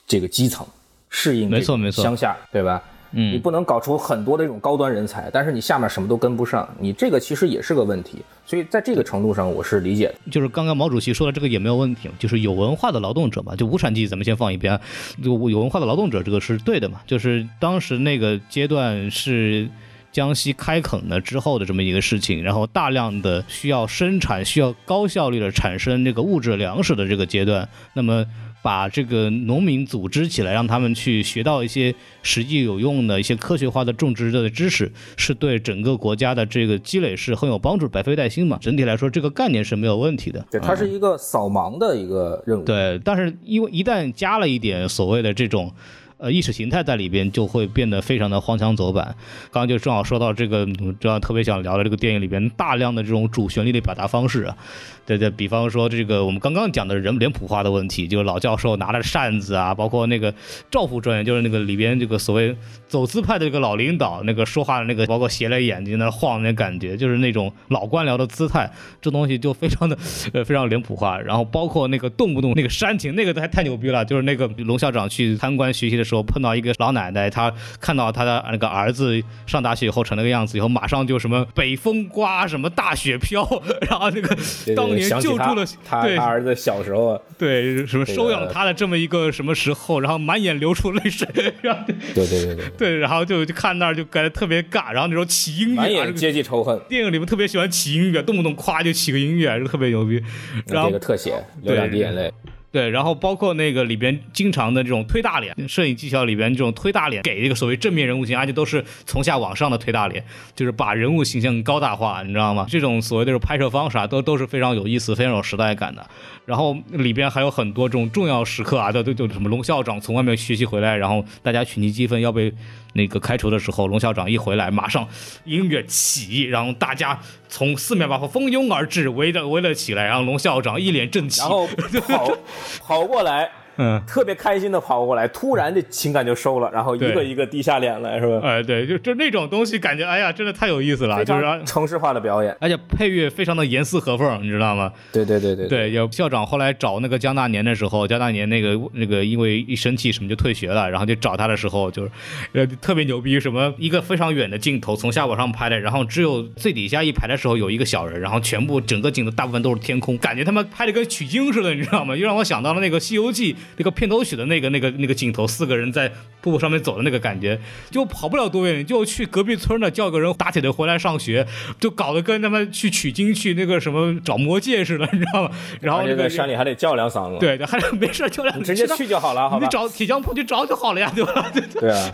[0.07, 0.65] 这个基层，
[1.11, 2.83] 适应这个没错没错乡下，对吧？
[3.13, 8.19] 嗯你不能搞出很多的这种高端人才，但是你下面什么都跟不上，你这个其实也是个问题。
[8.45, 10.15] 所以在这个程度上，我是理解的。
[10.31, 14.79] 就是刚刚毛主席说的这个也没有问题，就是有文化的劳动者嘛，就无产阶级咱们先放一边，
[15.23, 19.69] 就有文化的劳动者这个是对的嘛，就是当时那个阶段是。
[20.13, 28.25] 江西开垦了之后的这么一个事情，然后大量的需要生产、需要高效率的产生这个物质粮食的这个阶段，那么
[28.67, 38.59] 把这个农民组织起来，让他们去学到一些实际有用的一些科学化的种植的知识，是对整个国家的这个积累是很有帮助，百废待兴嘛。
[38.61, 40.45] 整体来说，这个概念是没有问题的。
[40.51, 42.65] 对，它是一个扫盲的一个任务。
[42.65, 45.73] 对，但是因为一旦加了一点所谓的这种。
[46.19, 49.05] 呃，意识形态在里边就会变得非常的荒腔走板。
[49.51, 54.57] 刚刚就正好说到这个，嗯正好特别想聊的这个电影里边大量的这种主旋律的表达方式啊，
[55.05, 60.33] 对对，比方说这个我们刚刚讲的人脸谱化的问题，就是老教授拿着扇子啊，包括那个
[60.71, 62.57] 赵副专员，就是那个里边这个所谓
[62.89, 68.71] 走资派的这个老领导，那个说话的那个，包括斜了眼睛那晃那感觉，就是那种老官僚的姿态，
[69.03, 69.99] 这东西就非常的
[70.33, 71.21] 呃非常脸谱化。
[71.21, 83.43] 然后包括那个动不动那个煽情，那个还太牛逼了，就是那个龙校长去参观学习的时候碰到一个老奶奶，她看到她的那个儿子上大学以后成那个样子以后，马上就什么北风刮，什么大雪飘，
[83.91, 84.37] 然后那个
[84.75, 85.67] 当年救助了对。
[85.85, 87.07] 他他儿子小时候。
[87.07, 91.29] 啊，对什么收养个他的这么一个什么时候，然后满眼流出泪水，
[91.63, 100.23] 然 后对对对对，对，然后就就看那儿就感觉特别尬，然后那时候起音乐满眼阶级仇恨，电影里面特别喜欢起音乐，动不动夸就起个音乐，就特别牛逼。
[100.67, 110.23] 然后这个特写流两滴眼泪，对，对然后包括那个里边经常的这种推大脸，摄影技巧里边这种推大脸，给这个所谓正面人物形象，而且都是从下往上的推大脸，
[110.55, 112.67] 就是把人物形象高大化，你知道吗？
[112.69, 116.07] 这种所谓的这种拍摄方式啊，都都是非常有意思、非常有时代感的。
[116.45, 122.53] 然后里边还有很多这种重要时刻啊，都都就什么龙校长从外面学习回来，然后大家群集积分要被
[122.97, 125.07] 那个开除的时候，龙校长一回来，马上
[125.45, 131.67] 音乐起，然后大家从四面八方蜂拥而至，围着围了起来，然后龙校长一脸正气，然后
[132.09, 132.37] 跑
[132.81, 134.03] 跑过来，嗯。
[134.07, 138.41] 特别开心的跑过来，突然这情感就收了，然后一个一个低下脸来，是吧？
[138.43, 144.93] 哎，对，就就那种东西，感觉哎呀，真的太有意思了，就是城市化的表演，而且配乐非常的严丝合缝，你知道吗？
[145.13, 152.11] 对对对对对，有校长后来找那个江大年的时候，江大年那个那个因为一生气什么就退学了，然后就找他的时候，就是
[152.53, 162.17] 呃特别牛逼，什么一个非常远的镜头从下往上拍的，然后只有最底下一排的时候有一个小人，然后全部整个镜头大部分都是天空，感觉他妈拍的跟取经似的，你知道吗？
[162.17, 166.11] 又让我想到了那个《西游记》那个片头曲的那个那个那个镜头，四个人在
[166.41, 167.59] 瀑布上面走的那个感觉，
[167.91, 171.47] 就跑不了多远，就去隔壁村呢叫个人打铁的回来上学，
[171.79, 175.51] 就搞得跟他们去取经去那个什么找魔戒似的，你知道吗？
[175.81, 179.71] 然后那个山里还得叫两嗓子，，对，还是没事就两你直接去就好了，好吧你？
[179.71, 181.51] 找铁匠铺去找就好了呀，对吧？
[181.53, 182.13] 对对啊，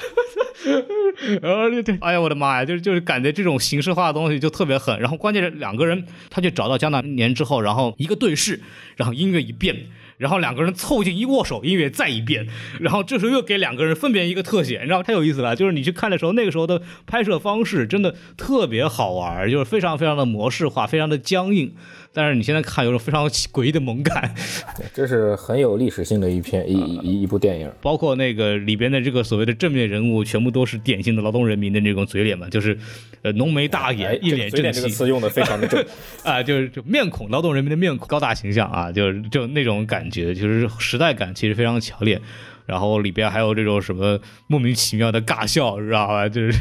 [1.42, 4.98] 然后对对，哎呀，我的妈呀，就是就是感觉这种形式化的东西就特别狠。
[4.98, 8.60] 然后关键是两个人，他就找到江南年之后，然后一个对视，
[8.96, 9.76] 然后音乐一变。
[10.22, 12.46] 然后两个人凑近一握手，音乐再一变，
[12.78, 15.56] 然后这时候又给两个人分别一个特写，你知道太有意思了。
[15.56, 21.74] 就是你去看的时候，那个时候的拍摄方式真的特别好玩，就是非常非常的模式化，非常的僵硬。
[22.14, 24.34] 但是你现在看有种非常诡异的萌感，
[24.76, 32.78] 对 这是很有历史性的一篇一一一部电影，包括那个里边的这个所谓的正面人物，全部都是典型的劳动人民的那种嘴脸嘛，就是
[33.22, 35.84] 呃浓眉大眼，哎，一脸正气这个气词用的非常的正，
[36.24, 42.20] 啊、就是就面孔劳动人民的面孔，高大形象啊，就是就那种感觉，就是时代感其实非常强烈。
[42.64, 46.28] 然后里边还有这种什么莫名其妙的尬笑，知道吧？
[46.28, 46.56] 就是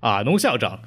[0.00, 0.80] 啊，农校长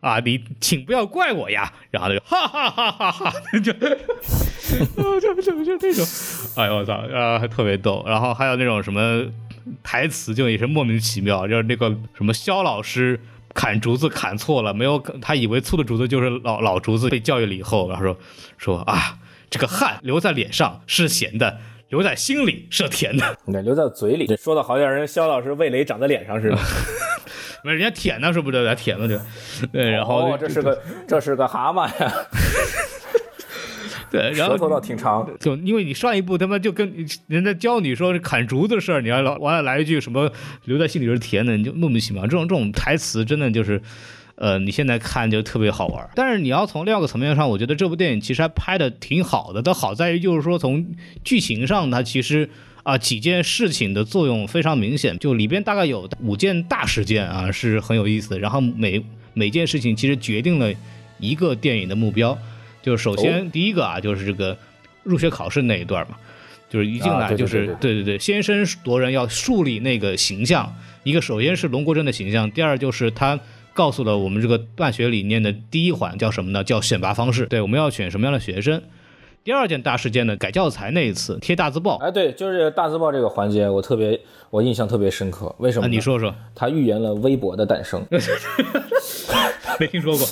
[0.00, 1.72] 啊，你请不要怪我呀。
[1.90, 6.06] 然后就哈哈哈哈哈，就就就就就那种，
[6.56, 8.04] 哎呦我操，啊，还特别逗。
[8.06, 9.24] 然后还有那种什么
[9.82, 13.18] 台词，就也是莫名其妙，就是那个什么肖老师。
[13.54, 18.16] 砍竹子砍错了，没有他以为粗的竹子就是老老竹子，被教育了以后，然后说
[18.58, 19.18] 说啊，
[19.50, 23.36] 这个汗留在脸上是咸的，留在心里是甜的。
[23.46, 26.58] 对，留在嘴里，说的好像人肖老师味蕾长在脸上似的。
[27.64, 28.56] 没人家舔呢，是不是？
[28.56, 29.16] 人家舔了就，
[29.72, 32.12] 对，然后哦，这是个这是个蛤蟆呀，
[34.12, 35.28] 对， 然后舌头倒挺长。
[35.40, 36.94] 就因为你上一部他妈就跟
[37.26, 40.30] 人家教你说砍竹子的事儿，你要老完了来一句什么
[40.66, 42.22] 留在心里是甜的，你就莫名其妙。
[42.22, 43.82] 这种这种台词真的就是。
[44.34, 49.62] 呃，你现在看就特别好玩，但是你要从另外一个层面上，我觉得这部电影其实还拍的挺好的。
[49.62, 50.84] 它好在于就是说从
[51.22, 52.48] 剧情上，它其实
[52.82, 58.38] 啊、几件事情的作用非常明显，就里边大概有五件大事件啊是很有意思的。
[58.38, 59.04] 然后每
[59.34, 60.72] 每件事情其实决定了
[61.20, 62.36] 一个电影的目标。
[62.82, 64.56] 就是首先第一个啊，就是这个
[65.04, 66.16] 入学考试那一段嘛，
[66.68, 70.74] 就是一进来就是、对对对对，先声夺人要树立那个形象。
[71.04, 73.38] 一个首先是龙国珍的形象，第二就是他
[73.72, 76.62] 告诉了我们这个办学理念的第一环叫什么呢？
[76.62, 77.46] 叫选拔方式。
[77.46, 78.80] 对，我们要选什么样的学生。
[79.44, 84.20] 第二件大事件呢，改教材那一次贴大字报哎，对，就是大字报这个环节，我特别
[84.50, 85.52] 我印象特别深刻。
[85.58, 88.06] 为什么啊，你说说，他预言了微博的诞生。
[89.80, 90.26] 没听说过，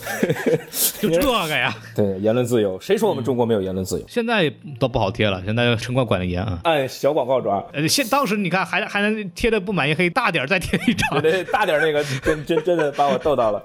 [1.01, 1.75] 就这个呀？
[1.95, 4.05] 对，言论自由，谁说我们中国没有言论自由？
[4.09, 6.61] 现在都不好贴了，现在城管管的严啊。
[6.65, 13.65] 按小广告抓，呃，现当时你看还还能贴的不满意可以大点儿再贴一张对，对，大点那个真真真的把我逗到了。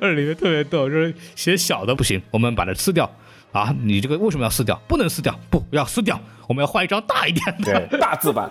[0.00, 3.10] 二里面特别逗，就是写小的不行，我们把它撕掉
[3.52, 3.74] 啊！
[3.82, 4.80] 你这个为什么要撕掉？
[4.88, 8.50] 不能撕掉，不要撕掉，我们要换一张大一点的，对，大字版，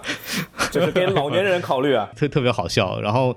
[0.72, 2.08] 就是给老年人考虑啊。
[2.16, 3.02] 特特别好笑。
[3.02, 3.36] 然后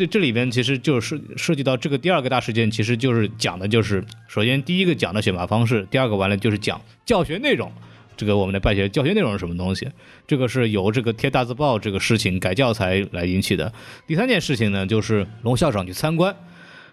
[0.00, 7.70] 这这里边其实就是涉及到这个第二个大事件，其实就是讲的就是首先第一个讲的选拔方式，第二个完了就是讲教学内容。
[8.16, 9.86] 这个我们的办学教学内容是什么东西？
[10.26, 13.70] 这个是由这个贴大字报这个事情改教材来引起的。
[14.06, 16.34] 第三件事情呢，就是龙校长去参观。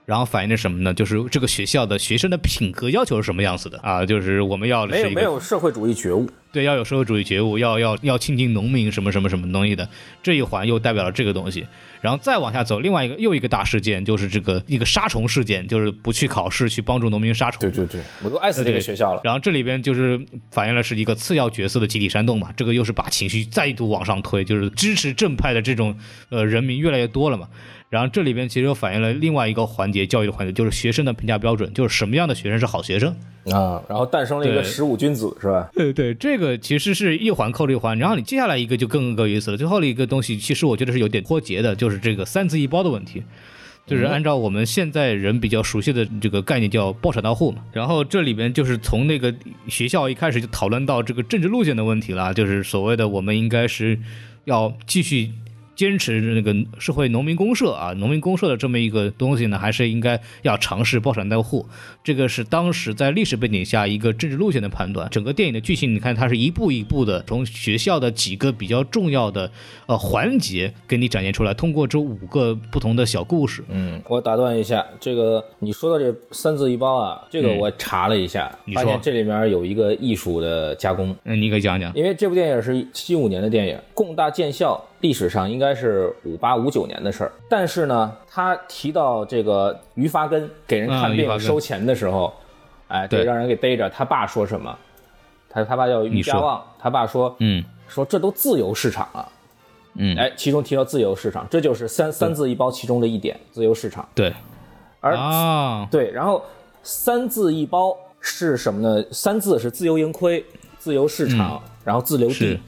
[0.08, 0.94] 然后反映的什么呢？
[0.94, 4.06] 就是这个学校的学生的品格要求是什么样子的啊？
[4.06, 9.90] 就是我们要是没有没有社会主义觉悟，对，要有社会主义觉悟，要要要亲近农民什么什么什么东西的，
[10.24, 11.68] 这一环又代表了这个东西。
[12.00, 17.60] 然后再往下走，另外一个又一个大事件就是这个一个杀虫事件，就是不去考试去帮助农民杀虫。
[17.60, 19.20] 对对对，我都爱死这个学校了。
[19.26, 20.18] 然后这里边就是
[20.52, 25.98] 反映了是一个次要角色的集体煽动嘛，这个又是把情绪再度往上推，就是支持正派的这种
[26.30, 27.50] 呃人民越来越多了嘛。
[27.90, 33.16] 然后这里边其实又反映了另外一个环节，教育的环节，就是学生的评价标准，就是什么样的学生是好学生。
[33.52, 35.70] 啊，然后诞生了一个十五君子，是吧？
[35.74, 39.58] 对对，这个其实是一环扣着一环，然后你接下来一个就更更有意思了。
[39.58, 43.24] 最后的一个东西，其实我觉得是有点脱节的，就是这个三字一包的问题。
[43.86, 49.34] 就是按照我们现在人比较熟悉的这个概念叫包产到户嘛，然后这里边就是从那个
[49.70, 53.98] 学校一开始就讨论到这个政治路线的问题了，就是所谓的我们应该是
[54.44, 55.32] 要继续
[55.78, 61.66] 坚持那个社会农民公社啊，农民公社的这么一个东西呢，还是应该要尝试包产到户。
[62.04, 65.08] 这个是当时在历史背景下一个政治路线的判断。
[65.12, 69.52] 整个电影的剧情，你看它是一步一步的从学校的几个比较重要的
[69.86, 73.64] 呃环节给你展现出来，通过这五个不同的小故事。
[73.70, 81.94] 嗯，我打断一下，这个你说的这三字一包啊，这个我查了一下，发现这里面有一个艺术的加工，嗯，你给讲讲。
[81.94, 92.34] 因为这部电影是七五年的电影，共大建校历史上应该是五八五九年的事儿，但是呢，他提到这个于发根给人看病收钱的时候，
[92.88, 94.78] 哎，对对，让人给逮着，他爸说什么？
[95.50, 97.64] 他他爸叫于家旺，他爸说嗯。
[97.88, 99.32] 说这都自由市场了，
[99.94, 104.06] 嗯，哎，其中提到自由市场，这就是三三字一包其中的一点，自由市场。
[104.14, 104.34] 对。
[105.00, 106.44] 而啊，对，然后
[106.84, 109.06] 三字一包是什么呢？
[109.10, 110.44] 三字是自由盈亏、
[110.78, 112.60] 自由市场，然后自留地是，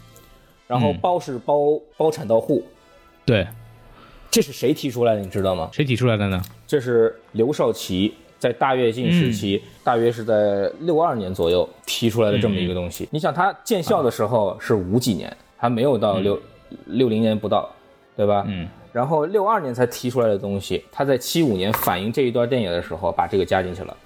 [0.69, 2.63] 然后嗯包是包包产到户，
[3.25, 3.47] 对，
[4.29, 5.21] 这是谁提出来的？
[5.21, 5.67] 你知道吗？
[5.73, 6.39] 谁提出来的呢？
[6.67, 13.09] 这是刘少奇在大跃进时期，大约是在六二年左右提出来的这么一个东西。
[13.09, 16.39] 你想，他建校的时候是五几年，还没有到六
[16.85, 17.67] 六零年不到，
[18.15, 18.45] 对吧？
[18.47, 18.67] 嗯。
[18.93, 23.97] 然后六二年才提出来的东西，他在七五年反映这一段电影的时候，把这个加进去了。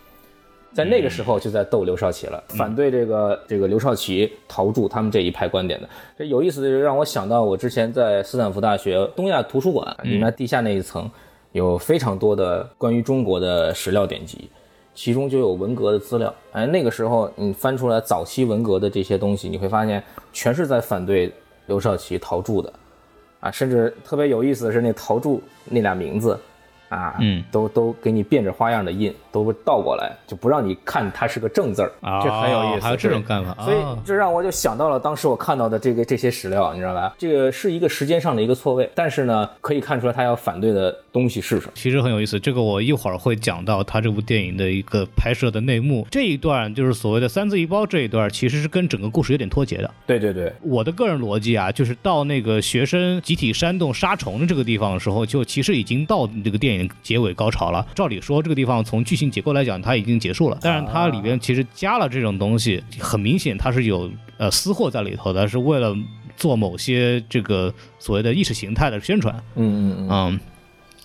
[0.74, 5.88] 在那个时候就在斗刘少奇了，反对这个这个刘少奇、陶铸他们这一派观点的。
[6.17, 11.09] 这有意思的是让我想到我之前在斯坦福大学东亚图书馆里面地下那一层，
[11.51, 14.49] 有非常多的关于中国的史料典籍，
[14.95, 16.34] 其中就有文革的资料。
[16.53, 21.32] 哎，那个时候你翻出来早期文革的这些东西，你会发现全是在反对
[21.67, 22.74] 刘少奇、陶铸的，
[23.41, 26.36] 啊，甚至特别有意思的是那陶铸那俩名字。
[26.94, 31.91] 啊，嗯，都都给你变着花样的印，都倒过来，就不让你看它是个正字儿，
[32.24, 32.78] 这很有意思。
[32.78, 37.16] 哦还有这种对看法，所以哦这让我就想到了当时我看到的这个这些史料，你知道吧？
[37.18, 41.72] 这个是一个时间上的一个错位，但是呢，可以看出来他要反对的东西是什么。
[41.76, 46.06] 其实很有意思，这个我一会儿会讲到他这部电影的一个拍摄的内幕。
[46.12, 49.89] 这一段就是所谓的三字一包这一段，其实是跟整个故事有点脱节的。
[50.06, 57.86] 对对对，我的个人逻辑啊，就是到那个学生集体煽动杀虫的这个地方的时候，就其实已经到这个电影结尾高潮了。
[57.95, 65.95] 照理说，这个地方从剧情结构来讲，它已经结束了，但是它里边其实加了这种东西，很明显它是有呃私货在里头的，是为了
[66.36, 69.36] 做某些这个所谓的意识形态的宣传。
[69.55, 70.39] 嗯嗯嗯，嗯，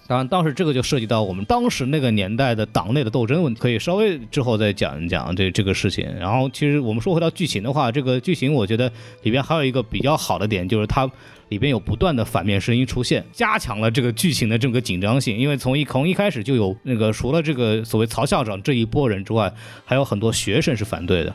[0.06, 6.10] 当然，当时这个就涉及到我们当时那个年代的党内的斗争问题，可以稍微之后再讲一讲这这个事情。
[6.18, 8.90] 然后，其实我们说回到剧情的话，这个剧情我觉得
[9.22, 11.10] 里边还有一个比较好的点，就是它
[11.48, 15.36] 里边有不断的反面声音出现，加强了这个剧情的这个紧张性。
[15.36, 19.52] 因为从一从一开始就有那个除了这个所谓曹校长这一波人之外，
[19.84, 21.34] 还有很多学生是反对的。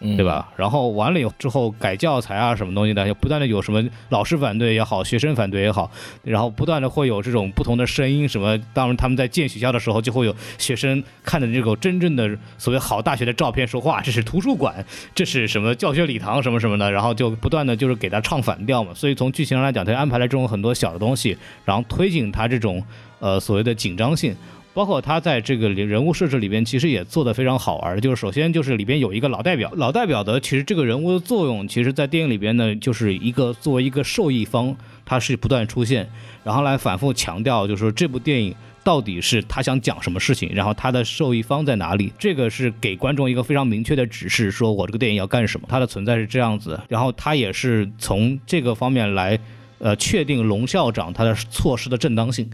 [0.00, 0.24] 嗯对？
[0.24, 0.48] 吧？
[0.56, 5.90] 然后完了以后之后改教材啊什么东西的，就不断的有什么老师反对也好，学生反对也好，
[6.22, 12.28] 然后不断的会有这种不同的声音，什么当然他们在建学校的时候，就会有学生看着这个真正的
[12.58, 14.84] 所谓好大学的照片说，话，这是图书馆，
[15.14, 18.92] 这是什么教学礼堂什么什么的，然后就不断的就是给他唱反调嘛。
[18.94, 22.82] 所以从剧情上来讲，他安排了这种很多小的东西，然后推进他这种
[23.18, 24.36] 呃所谓的紧张性。
[24.76, 27.98] 包括他在这个里人物设置里边，其实也做得非常好玩。
[27.98, 36.06] 就是首先就是里边有一个老代表，老代表的其实这个人物的作用，其实在电影里边呢，就是一个作为一个受益方，他是不断出现，
[36.44, 38.54] 然后来反复强调，就是说这部电影
[38.84, 49.38] 到底是他想讲什么事情，然后他的受益方在哪里，这个是给观众一个非常明确的指示，说我这个电影要干什么，它的存在是这样子，然后他也是从这个方面来。
[49.78, 52.48] 呃，确定龙校长他的措施的正当性，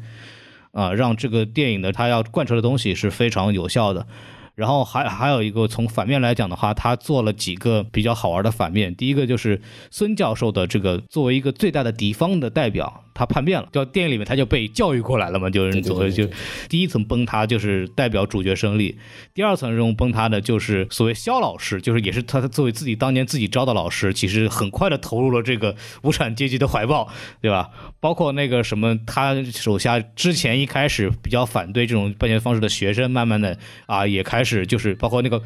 [0.72, 4.06] 啊、让这个电影的它要贯彻的东西是非常有效的。
[4.54, 8.94] 然后还还有一个从反面来讲的话，他做了几个比较好玩的反面。
[8.94, 9.58] 第一个就是
[9.90, 16.28] 孙教授的这个作为一个最大的敌方的代表，他叛变了，就电影里面他就被教育过来了嘛，就是所谓就
[16.68, 18.98] 第一层崩塌就是代表主角胜利，
[19.34, 27.08] 第二层这种崩塌的就是所谓肖老师，就是也是他作为自己当年自己招的老师，其实很快的投入了这个无产阶级的怀抱，
[27.40, 27.70] 对吧？
[28.00, 33.56] 包括那个什么，他手下之前一开始比较反对这种办学方式的学生，慢慢的
[33.86, 35.40] 啊也开始就是包括那个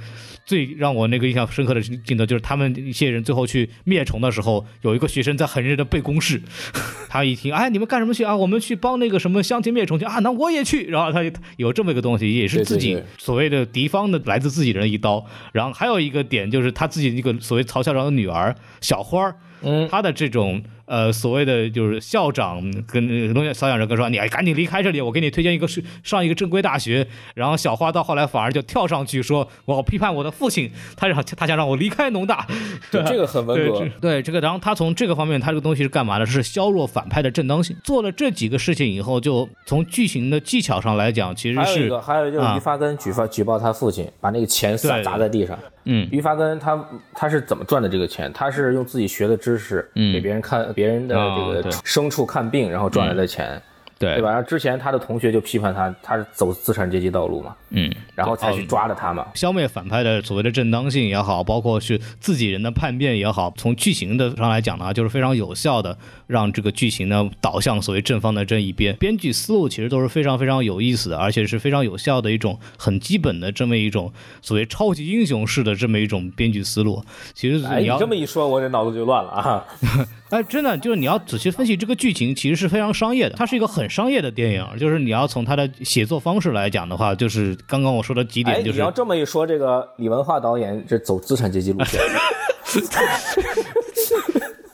[0.46, 6.40] 最让我那个印象深刻的镜头，就是他们一些人最后去灭虫的时候，有一个学生在很认真的背公式，
[7.10, 8.34] 他一听，哎，你们干什么去啊？
[8.34, 10.20] 我们去帮那个什么乡亲灭虫去啊？
[10.20, 10.86] 那我也去。
[10.86, 15.26] 然后他就有这么一个东西，也是自己所谓的敌方的来自自己人的一刀。
[15.52, 25.66] 然后还有一个点就是他自己那个所谓曹校长的女儿小花儿，嗯，他的这种呃所谓的就是校长跟那个东校长跟说，你赶紧离开这里，我给你推荐一个
[26.02, 27.06] 上一个正规大学。
[27.34, 32.46] 然后小花到后来反而就跳上去说，我要批判我的父亲，他让他想让我离开农大。
[32.90, 36.26] 对这个很文对革这，对这个，然后他从这个方面，他这个东西是干嘛的？
[36.26, 37.76] 是削弱反派的正当性。
[37.82, 45.58] 做了这几个事情以后，就从剧情的技巧上来讲，其实是还有一个，还有就是于发根举发举报他父亲，把那个钱撒砸在地上。
[45.88, 46.84] 嗯于发根他
[47.14, 48.32] 他是怎么赚的这个钱？
[48.32, 53.58] 他是用自己学的知识，给别人看别人的这个牲畜看病，然后赚来的钱，
[53.98, 54.30] 对对吧？
[54.30, 59.26] 然后之前他的同学就批判他，他是走资产阶级道路嘛，嗯，然后才去抓了他嘛。
[59.34, 68.94] 消灭反派的所谓的正当性也好，包括是自己人的叛变也好，从剧情的上来讲呢，就是非常有效的让这个剧情呢导向所谓正方的这一边。
[68.96, 77.02] 编剧思路其实都是非常非常有意思的，而且是非常有效的一种很基本的这么一种所谓超级英雄式的这么一种编剧思路。
[77.32, 79.64] 其实哎，你你要这么一说，我这脑子就乱了啊！
[80.30, 83.36] 哎，真的就是你要仔细分析这个剧情，其实是非常商业的。
[83.36, 92.00] 它是一个很商业的电影，就是你要从他的写作方式来讲的话，就是刚刚我说的几哎，点，就是你要这么一说，这个李文化导演这走资产阶级路线，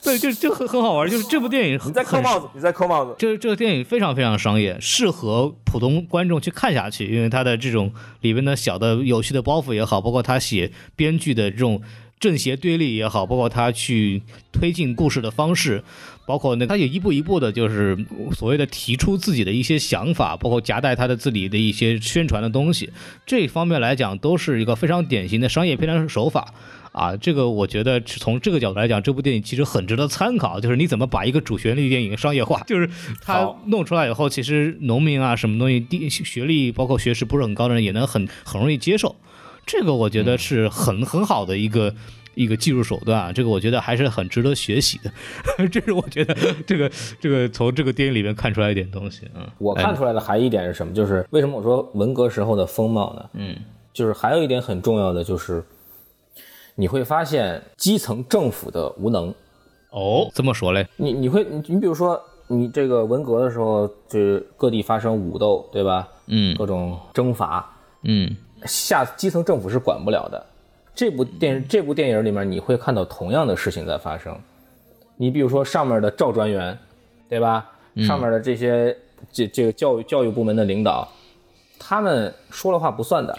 [0.04, 1.08] 对，就就很很好玩。
[1.08, 3.14] 就是这部电影你在扣帽子，你在扣帽子。
[3.18, 11.80] 这这个电影非常非常商业，适合普通观众去看下去，因为它的这种里面的小的有趣的包袱也好，包括他写编剧的这种
[12.18, 15.84] 正邪对立也好，包括他去推进故事的方式，
[16.24, 17.96] 包括那他也一步一步的，就是
[18.32, 22.90] 所谓的提出自己的一些想法，包括夹带他的自己的一些宣传的东西，
[23.26, 26.54] 这方面来讲都是一个非常典型的商业片的手法。
[26.92, 30.60] 啊，这个我觉得从这个角度来讲，这部电影其实很值得参考。
[30.60, 32.86] 就是你怎么把一个主旋律电影商业化， 就是
[33.22, 39.16] 它好弄出来以后，其实农民啊什么东西，低学历包括学识不是很高的人也能很很容易接受。
[39.64, 41.94] 这个我觉得是很很好的一个。
[42.34, 45.12] 一个技术手段啊，这个我觉得还是很值得学习的。
[45.68, 46.34] 这是我觉得
[46.66, 49.28] 这个这个从这个电影里面看出来一点东西。
[49.34, 50.92] 嗯，我看出来的还有一点是什么？
[50.94, 53.30] 就是为什么我说文革时候的风貌呢？
[53.34, 53.56] 嗯，
[53.92, 55.62] 就是还有一点很重要的，就是
[56.74, 59.34] 你会发现基层政府的无能。
[59.90, 62.18] 哦，这么说嘞，你你会你你比如说
[62.48, 66.08] 你这个文革的时候，就是各地发生武斗，对吧？
[66.28, 67.70] 嗯各种征伐，
[68.04, 70.46] 嗯下基层政府是管不了的。
[70.94, 74.36] 这部电这部电影里面，你会看到同样的事情在发生。
[75.16, 76.76] 你比如说上面的赵专员，
[77.28, 77.70] 对吧？
[78.06, 78.96] 上面的这些
[79.30, 81.06] 这这个教育教育部门的领导，
[81.78, 83.38] 他们说了话不算的，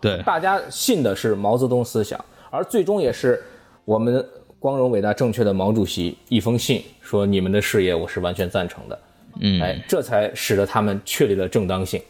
[0.00, 3.42] 对，大家信的是毛泽东思想，而最终也是
[3.84, 4.26] 我们
[4.58, 8.98] 光荣伟大正确的毛主席一封信说你们的事业我是完全赞成的，
[9.40, 12.00] 嗯，哎，这才使得他们确立了正当性。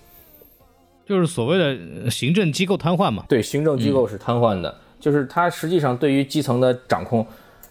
[1.06, 3.24] 就是所谓的呃行政机构瘫痪嘛。
[3.28, 7.26] 对，行政机构是瘫痪的，就是它实际上对于基层的掌控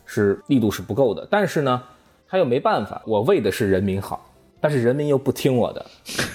[0.06, 1.28] 是力度是不够的。
[1.30, 1.82] 但是呢，
[2.28, 4.30] 他又没办法，我为的是人民好，
[4.60, 5.86] 但是人民又不听我的，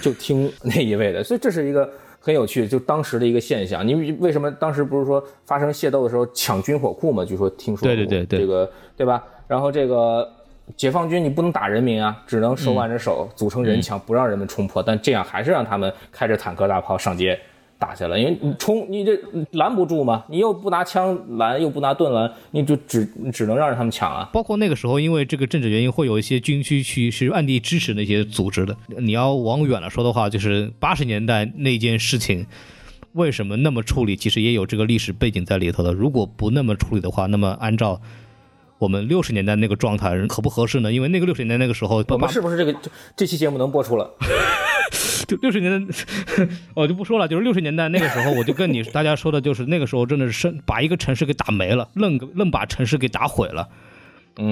[0.00, 1.88] 就听那一位的，所以这是一个
[2.20, 3.86] 很有趣，就当时的一个现象。
[3.86, 7.24] 你为什么当时不是说发生械斗的时候抢军火库嘛？
[7.24, 9.24] 据说听说对对对对这个对吧？
[9.46, 10.28] 然后这个。
[10.76, 14.82] 解放军你不能打人民啊，只能手挽着手组成人墙，不让人们冲破。
[14.82, 17.38] 但这样还是让他们开着坦克大炮上街
[17.78, 19.16] 打下来，因为你冲你这
[19.52, 24.28] 拦不住嘛，你又不拿枪拦，又不拿盾拦，你就只只能让他们抢啊。
[24.32, 28.76] 包括那个时候，因为这个政治原因，会有一些军区去是暗地支持那些组织的。
[28.98, 32.46] 你要往远了说的话，就是八十年代那件事情，
[33.12, 35.92] 为什么那么处理，其实也有这个历史背景在里头的。
[35.92, 38.00] 如果不那么处理的话，那么按照
[38.78, 40.92] 我们六十年代那个状态，合不合适呢？
[40.92, 44.10] 因为那个六十年代那个时候，我们是不是这个这这期节目能播出了？
[45.26, 45.94] 就六十年代，
[46.74, 53.68] 我 就不说了，就是六十年代那个时候，我就跟你大家说的，就是那个时候真的是把一个城市给打没了，愣愣把城市给打毁了。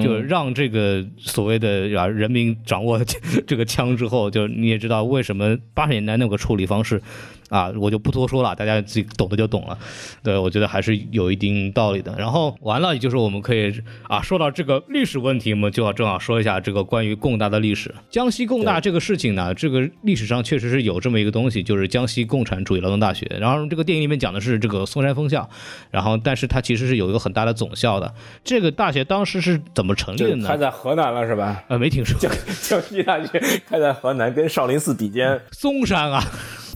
[0.03, 2.99] 就让这个所谓的啊人民掌握
[3.47, 7.01] 这个枪之后，就你也知道为什么八十年代那个处理方式。
[7.49, 9.77] 啊，我就不多说了，大家自己懂的就懂了。
[10.23, 12.13] 对，我觉得还是有一定道理的。
[12.17, 13.73] 然后完了，也就是我们可以
[14.07, 17.93] 啊，说到这个历史问题，我们就要正好说一下这个关于共大的历史。
[18.09, 23.25] 江西共大这个事情呢，这个历史上确实是有这么一个东西，就是江西共产主义劳动大学。
[23.39, 25.49] 然后这个电影里面讲的是这个嵩山分校，
[25.91, 28.13] 然后但是它其实是有一个很大的总校的。
[28.43, 30.47] 这个大学当时是怎么成立的呢？
[30.47, 31.63] 开在河南了是吧？
[31.69, 32.17] 呃，没听说。
[32.19, 32.31] 江
[32.61, 35.39] 江西大学开在河南，跟少林寺比肩。
[35.51, 36.23] 嵩山啊。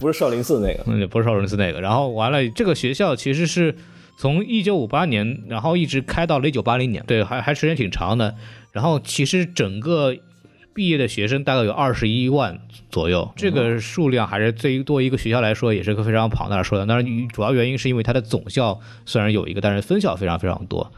[0.01, 1.79] 不是少林寺那个，嗯，不是少林寺那个。
[1.79, 3.73] 然后完了，这个学校其实是
[4.17, 8.35] 从一九五八年，然后一直开到了一九八零年，对，还还时间挺长的。
[8.71, 10.15] 然后其实整个
[10.73, 16.87] 毕业的学生大概有二十一万左右，这个数量还是对于多一个学校来说也是个非常庞大的数量。
[16.87, 20.91] 但是，主要原因是因为它的总校虽然有一个，但是分校非常非常多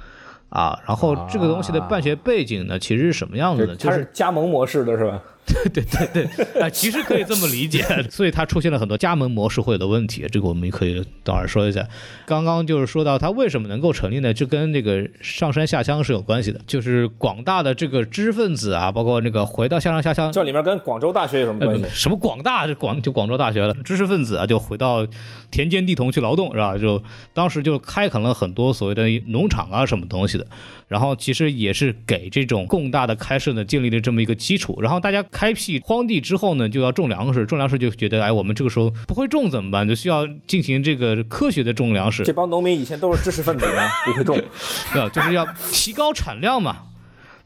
[0.49, 0.79] 啊。
[0.87, 3.75] 然后这个东西的办学背景呢，其实是什么样子呢？
[3.75, 5.21] 就是加盟模式的是吧？
[5.45, 11.87] 对对对对，啊， 其实可以这么理解， 所以它出现了很多加盟模式会有的问题，这个我们可以等会儿说一下。
[12.25, 14.33] 刚刚就是说到它为什么能够成立呢？
[14.33, 21.85] 就跟这个上山下乡是有关系的，就是广大的这个知识分子啊，包括那个回到上山下乡，这里面跟广州大学有什么关系？
[21.93, 25.05] 什么广大就广就广州大学了，知识分子啊就回到
[25.51, 26.77] 田间地头去劳动是吧？
[26.77, 30.47] 就当时就开垦了很多所谓的农场啊什么东西的，
[30.87, 35.23] 然后其实也是给这种共大的开设呢建立了这么一个基础，然后大家。
[35.33, 39.85] 开辟荒地之后呢，就要种粮食，种粮食就觉得，哎，我们这个时候不会种怎么办？
[39.85, 42.23] 就需要进行这个科学的种粮食。
[42.23, 43.89] 这帮农民以前都是知识分子啊？
[44.05, 44.37] 不会种，
[44.93, 45.09] 对吧？
[45.09, 46.77] 就是要提高产量嘛，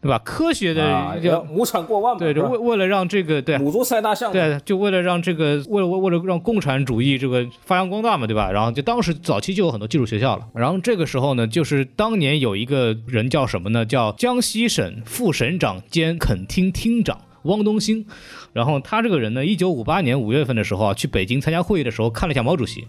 [0.02, 0.20] 对吧？
[0.20, 2.20] 科学的要亩产过万嘛。
[2.20, 8.52] 对，为为了让这个对母猪赛大象，对，就为了让这个为了为了让共产主义这个发扬光大嘛，对吧？
[8.52, 10.46] 然后就当时早期就有很多技术学校了。
[10.54, 13.86] 然后这个时候呢，就是当年有一个人叫什么呢？
[13.86, 17.18] 叫江西省副省长兼垦厅厅长。
[17.44, 18.06] 汪东兴，
[18.54, 22.88] 然后他这个人呢，一九五八年五月份的时候啊，去北京参加会议的时候，看了一下毛主席，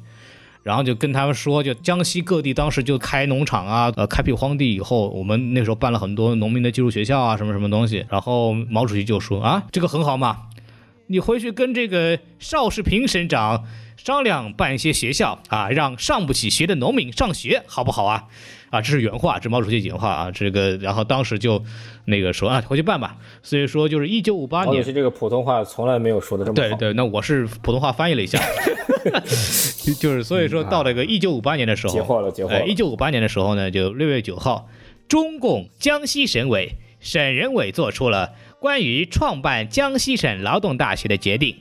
[0.62, 10.47] 然后就跟他们说，就江西各地当时就开农场啊，呃，开辟荒地以后，我们那时候办了很多农民的技术学校啊，什么什么东西，然后毛主席就说啊，这个很好嘛，
[11.08, 13.64] 你回去跟这个邵世平省长
[13.96, 18.24] 商量办一些学校啊，让上不起学的农民上学，好不好啊？
[18.70, 20.30] 啊，这是原话，这是毛主席原话啊。
[20.30, 21.64] 这个，然后当时就
[22.04, 23.16] 那个说啊，回去办吧。
[23.42, 24.68] 所以说，就是一九五八年。
[24.68, 26.54] 毛主席这个普通话从来没有说的这么。
[26.54, 28.38] 对对，那我是普通话翻译了一下，
[29.98, 32.66] 就是所以说到了个一九五八年的时候，截获了截获了。
[32.66, 34.68] 一九五八年的时候呢，就六月九号，
[35.08, 41.56] 中共江西省委、省人委做出了关于创办江西省劳动大学的决定，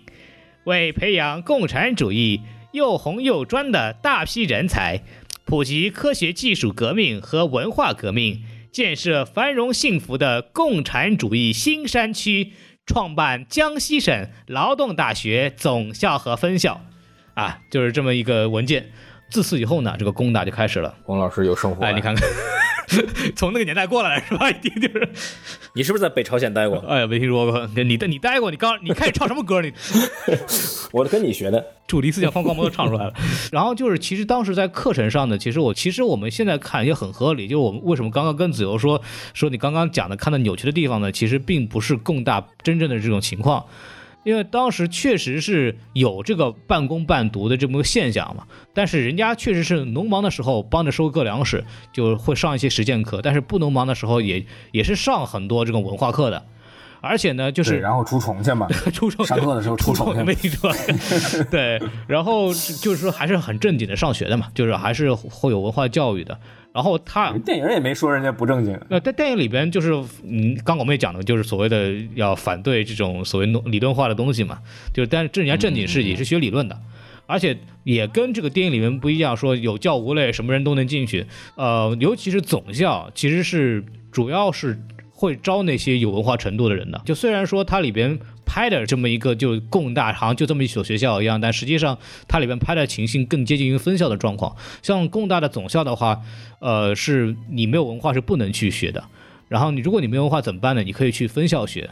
[0.64, 2.42] 为培养共产主义
[2.72, 5.02] 又红又专的大批人才。
[5.46, 12.52] 普及科学技术革命和文化革命，建设繁荣幸福的共产主义新山区，
[12.86, 16.82] 创办江西省劳动大学总校和分校，
[17.36, 18.92] 啊，就是这么一个文件。
[19.30, 20.94] 自此以后呢，这个工大就开始了。
[21.06, 22.28] 龚老师有生活，哎，你看看。
[23.36, 24.50] 从那个年代过来的是吧？
[24.52, 25.10] 一定就是，
[25.74, 26.78] 你是不是在北朝鲜待过？
[26.88, 27.68] 哎呀，没听说过。
[27.76, 28.50] 你你待过？
[28.50, 29.62] 你刚你开始唱什么歌？
[29.62, 29.74] 你，
[30.92, 33.14] 我跟你学的《主题思想放光芒》都唱出来了。
[33.52, 37.48] 然后就是，其实当时在课程上呢，其实我其实我们现在看也很合理。
[37.48, 39.02] 就是我们为什么刚刚跟子游说
[39.34, 41.12] 说你刚刚讲的看到扭曲的地方呢？
[41.12, 43.66] 其实并不是共大真正的这种情况。
[44.28, 51.64] 因为当时确实是有这个半工半读的这么个现象嘛，但是人家确实是农忙的时候帮着收割粮食，
[51.94, 56.44] 就会上一些实践课，但是不农忙的时候也也是上很多这种文化课的，
[57.00, 60.70] 而且呢，就是然后除虫去嘛， 除虫上课的时候除虫去，没错，
[61.50, 66.38] 对，然后就是说还是很正经的上学的嘛，就是还是会有文化教育的。
[66.78, 68.80] 然后他电影也没说人家不正经。
[68.88, 69.92] 那在电影里边，就是
[70.24, 74.60] 嗯，刚我们也讲的，就是所谓的要反对这种所谓理论化的东西嘛。
[74.94, 76.80] 就是，但是这人家正经是也是学理论的，
[77.26, 81.26] 而且也跟这个电影里面不一样，说有教无类，什么人都能进去。
[81.56, 87.02] 呃，尤其是总校，其实是主要是会招那些有文化程度的人的。
[87.06, 88.20] 就虽然说它里边。
[88.48, 94.56] 拍的这么一个就共大，好像就这么一所学校一样，但实际上它里边拍的情形更接近于分校的状况。
[94.82, 96.22] 像共大的总校的话，
[96.60, 99.04] 呃，是你没有文化是不能去学的。
[99.50, 100.82] 然后你如果你没有文化怎么办呢？
[100.82, 101.92] 你可以去分校学。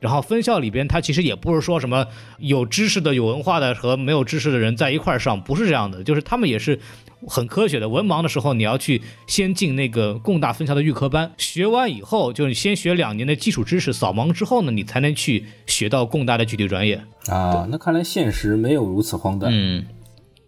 [0.00, 2.06] 然后分校里边，它其实也不是说什么
[2.38, 6.78] 有知识的、有文化的和没有知识的人在一块儿上，不是这样的，就是他们也是。
[7.26, 17.66] 很科学的，文盲的时候你要去先进那个共大分校的预科班，学完以后就是先学两年的基础知识，扫盲之后呢，你才能去学到共大的具体专业啊。
[17.70, 19.50] 那看来现实没有如此荒诞。
[19.52, 19.84] 嗯，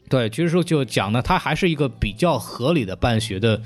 [0.08, 3.60] 对，其实说就讲呢，它还是一个比较合理的办学的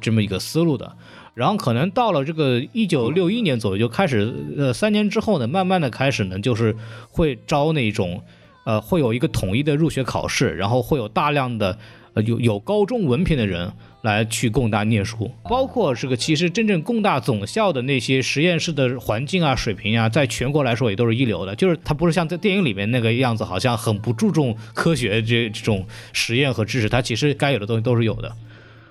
[0.00, 0.96] 这么一个思路的。
[1.34, 6.74] 然后可能到了这个一九六一年左右就开始，呃，三年之后呢，慢慢的开始呢，就是
[7.10, 8.20] 会招那种，
[8.64, 11.78] 呃，会有一个统一的入学考试，然后会有大量的
[12.14, 28.32] 呃有有高中文凭的人来去工大念书，包括这个其实真正工大总校的那些实验室的环境啊、水平啊，在全国来说也都是一流的，就是它不是像在电影里面那个样子，好像很不注重科学这这种实验和知识，它其实该有的东西都是有的，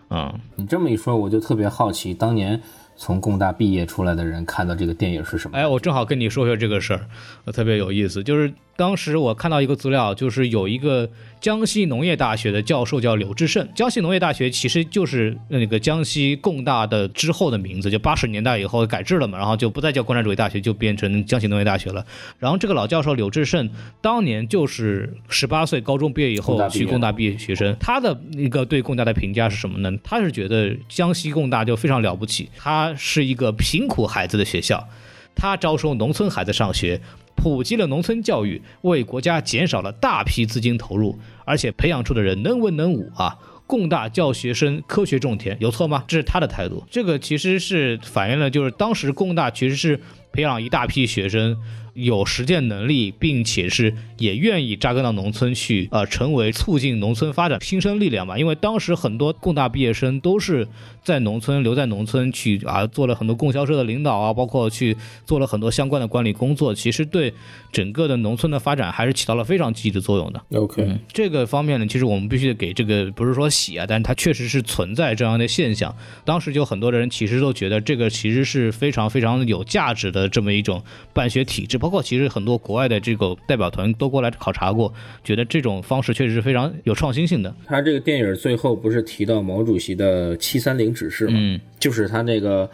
[0.09, 0.33] 嗯。
[0.55, 2.61] 你这么一说，我就特别好奇，当年
[2.95, 5.57] 从工大毕业出来的人看到这个电影是什么？
[5.57, 7.07] 哎，我正好跟你说说这个事儿，
[7.45, 8.23] 呃特别有意思。
[8.23, 11.09] 就是当时我看到一个资料，就是有一个
[11.41, 13.67] 江西农业大学的教授叫柳志胜。
[13.75, 22.05] 江西农业大学其实就是那个江西工大的之后的名字，就八十年代以后改制了嘛，然后就不再叫共产主义大学，就变成江西农业大学了。
[22.37, 23.67] 然后这个老教授柳志胜
[23.99, 29.91] 当年就是十八岁高中毕业以后去工大毕业学生，他的一个对工大的评价是什么呢？
[30.03, 34.87] 他是觉得江西工大就非常了不起，它是一个贫苦孩子的学校。
[35.35, 36.99] 他招收农村孩子上学，
[37.37, 43.37] 普及了农村教育，为国家减少了大批资金投入，而且培养出的人能文能武啊。
[43.67, 46.05] 共大教学生科学种田，有错吗？
[46.07, 46.81] 这是他的态度。
[46.89, 49.99] 这个其实是反映了，就是当时共大其实是
[50.31, 51.57] 培养一大批学生
[51.93, 58.39] 有实践能力，并且是也愿意扎根到农村去，呃，成为促进农村发展新生力量嘛。
[58.39, 60.65] 因为当时很多共大毕业生都是
[61.07, 64.93] 在农村留在农村去啊，做了很多供销社的领导啊，包括去
[65.23, 67.33] 做了很多相关的管理工作，其实对
[67.71, 70.41] 整个的农村的发展还是起到了非常积极的作用的。
[70.59, 75.95] OK，这个方面呢，其实我们必须得给这个不是说洗啊，但是它确实是存在这样的现象。
[76.25, 80.83] 当时就很多的人其实都觉得这个其实是非常非常有价值的这么一种
[81.13, 84.93] 办学体制，包括其实很多国外的这个代表团都过来考察过，
[85.23, 87.55] 觉得这种方式确实是非常有创新性的。
[87.65, 91.33] 他这个电影最后不是提到毛主席的七三零指示嘛？
[91.35, 92.69] 嗯，就是他那个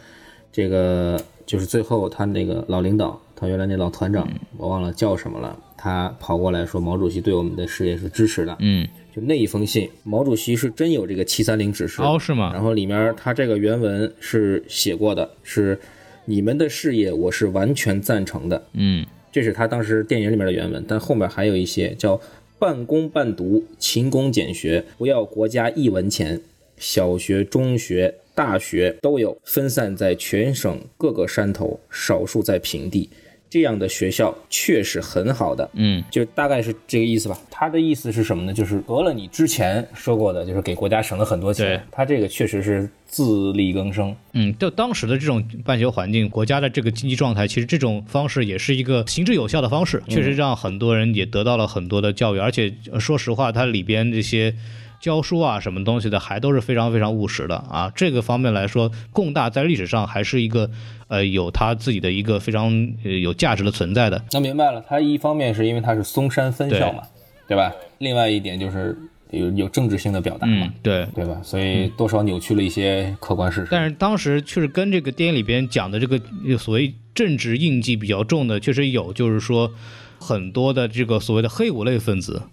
[0.52, 8.56] 这个就是最后他那个老领导，他原来那老团长，我忘了叫什么了，他跑过来说毛主席对我们的事业是支持的。
[8.60, 12.52] 嗯，就那一封信，毛主席是真有这个七三零指示，哦，是吗？
[12.54, 15.78] 然后里面他这个原文是写过的，是
[16.26, 22.22] 你们的事业我是完全赞成的，嗯这是他当时电影里面的原文，但后面还有一些叫
[22.60, 26.40] 半工半读、勤工俭学，不要国家一文钱。
[26.78, 33.10] 小学、中学、大学都有，分散在全省各个山头，少数在平地。
[33.50, 37.40] 这样的学校确实很好的，嗯，就大概是这个意思吧。
[37.52, 38.52] 他的意思是什么呢？
[38.52, 41.88] 就是得了你之前说过的，就是给国家省了很多对钱。
[41.92, 44.16] 他这个确实是自力更生。
[44.32, 54.56] 嗯，就当时的这种办学环境，国家的这个经济状态，其实这种方式也是一个行之有效的方式，确实让很多人也得到了很多的教育，而且呃说实话，它里边这些。
[55.04, 57.92] 教书啊，什么东西的，还都是非常非常务实的啊。
[57.94, 60.72] 这个方面来说，共大在历史上还是一个，
[61.10, 62.72] 呃，有它自己的一个非常
[63.04, 64.24] 呃有价值的存在的。
[64.32, 67.04] 那明白了，他一方面是因为他是嵩山分校嘛，
[67.50, 67.74] 对吧？
[67.98, 68.98] 另外一点就是
[69.32, 71.06] 有有政治性的表达嘛，嗯，对。
[71.14, 71.38] 对吧？
[71.44, 73.68] 所以多少扭曲了一些客观事实。
[73.70, 76.18] 但是当时确实跟这个电影里边讲的这个
[76.58, 79.70] 所谓政治印记比较重的，确实有，就是说
[80.18, 82.44] 很多的这个所谓的黑五类分子。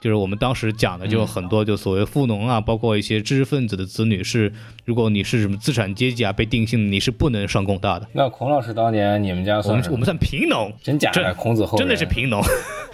[0.00, 4.52] 就是我们当时讲的，就很多就所谓富农啊，包括一些知识分子的子女是，
[4.84, 8.06] 如果你是什么资产阶级啊，被定性你是不能上工大的。
[8.12, 12.40] 那孔老师当年你们家我算我们我们算贫农，真假的孔子后人真的是贫农，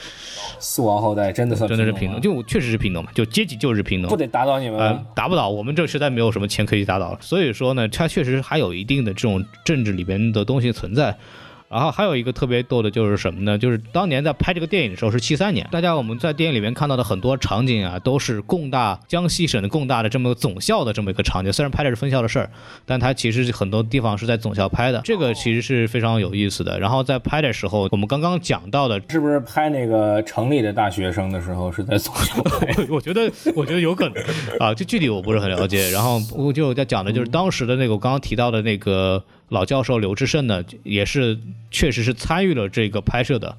[0.59, 4.17] 四王后代，真的算 真的是贫农就确实是贫农嘛，就阶级就是贫农不。
[4.17, 11.15] 得打倒你们呃打？，不倒，我们这实在没有什么钱可以打倒，所以说呢，它确实还有一定的这种政治里边的东西存在。
[11.75, 13.59] 然后还有一个特别逗的就是什么呢？
[13.59, 21.53] 就是当年在拍这个电影的时候是七三年，大家我们在电影里面看到的很多场景啊，都是工大江西省的工大的这么个总校的这么一个场景。
[21.53, 22.49] 虽然拍的是分校的事儿，
[22.87, 26.79] 但它其实很多地方是在总校拍的，这个其实是非常有意思的。
[26.79, 32.73] 然后在拍的时候，我们刚刚讲到的是不是拍那个城里的大学生的时候是在总校拍？
[32.89, 34.23] 我觉得，我觉得有可能
[34.61, 35.91] 啊，这具体我不是很了解。
[35.91, 41.39] 然后我就在讲的就是当时的那个我刚刚提到的那个老教授刘志胜呢，也是
[41.71, 43.57] 确实是参与了这个拍摄的。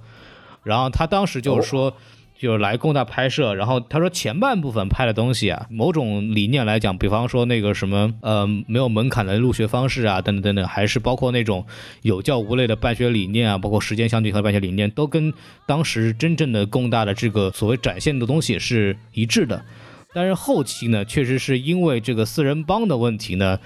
[0.63, 1.93] 然后他当时就是说。
[2.38, 11.65] 就是来工大拍摄，然后他说前半部分拍的东西啊，某种理念来讲，比方说那个什么呃没有门槛的入学方式啊，等等等等，还是包括那种
[12.01, 15.33] 有教无类的办学理念啊，包括时间相聚合的办学理念，都跟
[15.65, 19.63] 当时真正的工大的这个所谓展现的东西是一致的。
[20.13, 23.57] 但是后期呢，确实是因为这个四人帮的问题呢，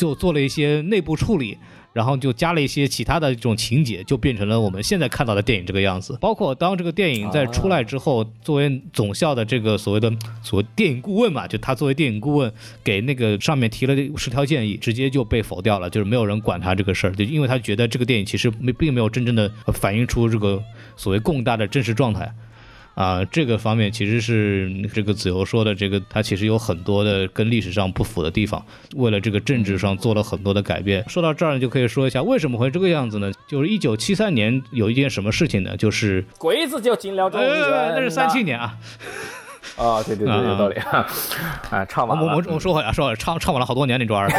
[0.00, 1.58] 就做了一些内部处理。
[1.92, 6.16] 然后就加了一些其他的这种情节，就变成了我们现在看到的电影这个样子。
[6.20, 10.08] 包括当这个电影在出来之后，作为总校的这个所谓的
[10.40, 12.52] 所谓电影顾问嘛，就他作为电影顾问
[12.84, 20.62] 给那个上面提了十条建议，直接就被否掉了，就是没有人管他这个事儿，就因为他觉得这个电影其实没并没有真正的反映出这个
[20.96, 22.32] 所谓共大的真实状态。
[22.94, 28.62] 啊，这个方面其实是这个子由说的，这个他其实有很多的跟历史上不符的地方，
[28.94, 31.02] 为了这个政治上做了很多的改变。
[31.08, 33.32] 说到这儿呢，就可以说一下为什么会这个样子呢？
[33.48, 35.76] 就是一九七三年有一件什么事情呢？
[35.76, 37.50] 就是鬼子就进了中原，
[37.94, 38.76] 那是三七年啊。
[39.76, 41.06] 啊，对对对，有道理啊。
[41.70, 42.26] 啊，唱完了。
[42.26, 44.30] 我我我说回来，说回来，唱唱完了好多年，那段儿。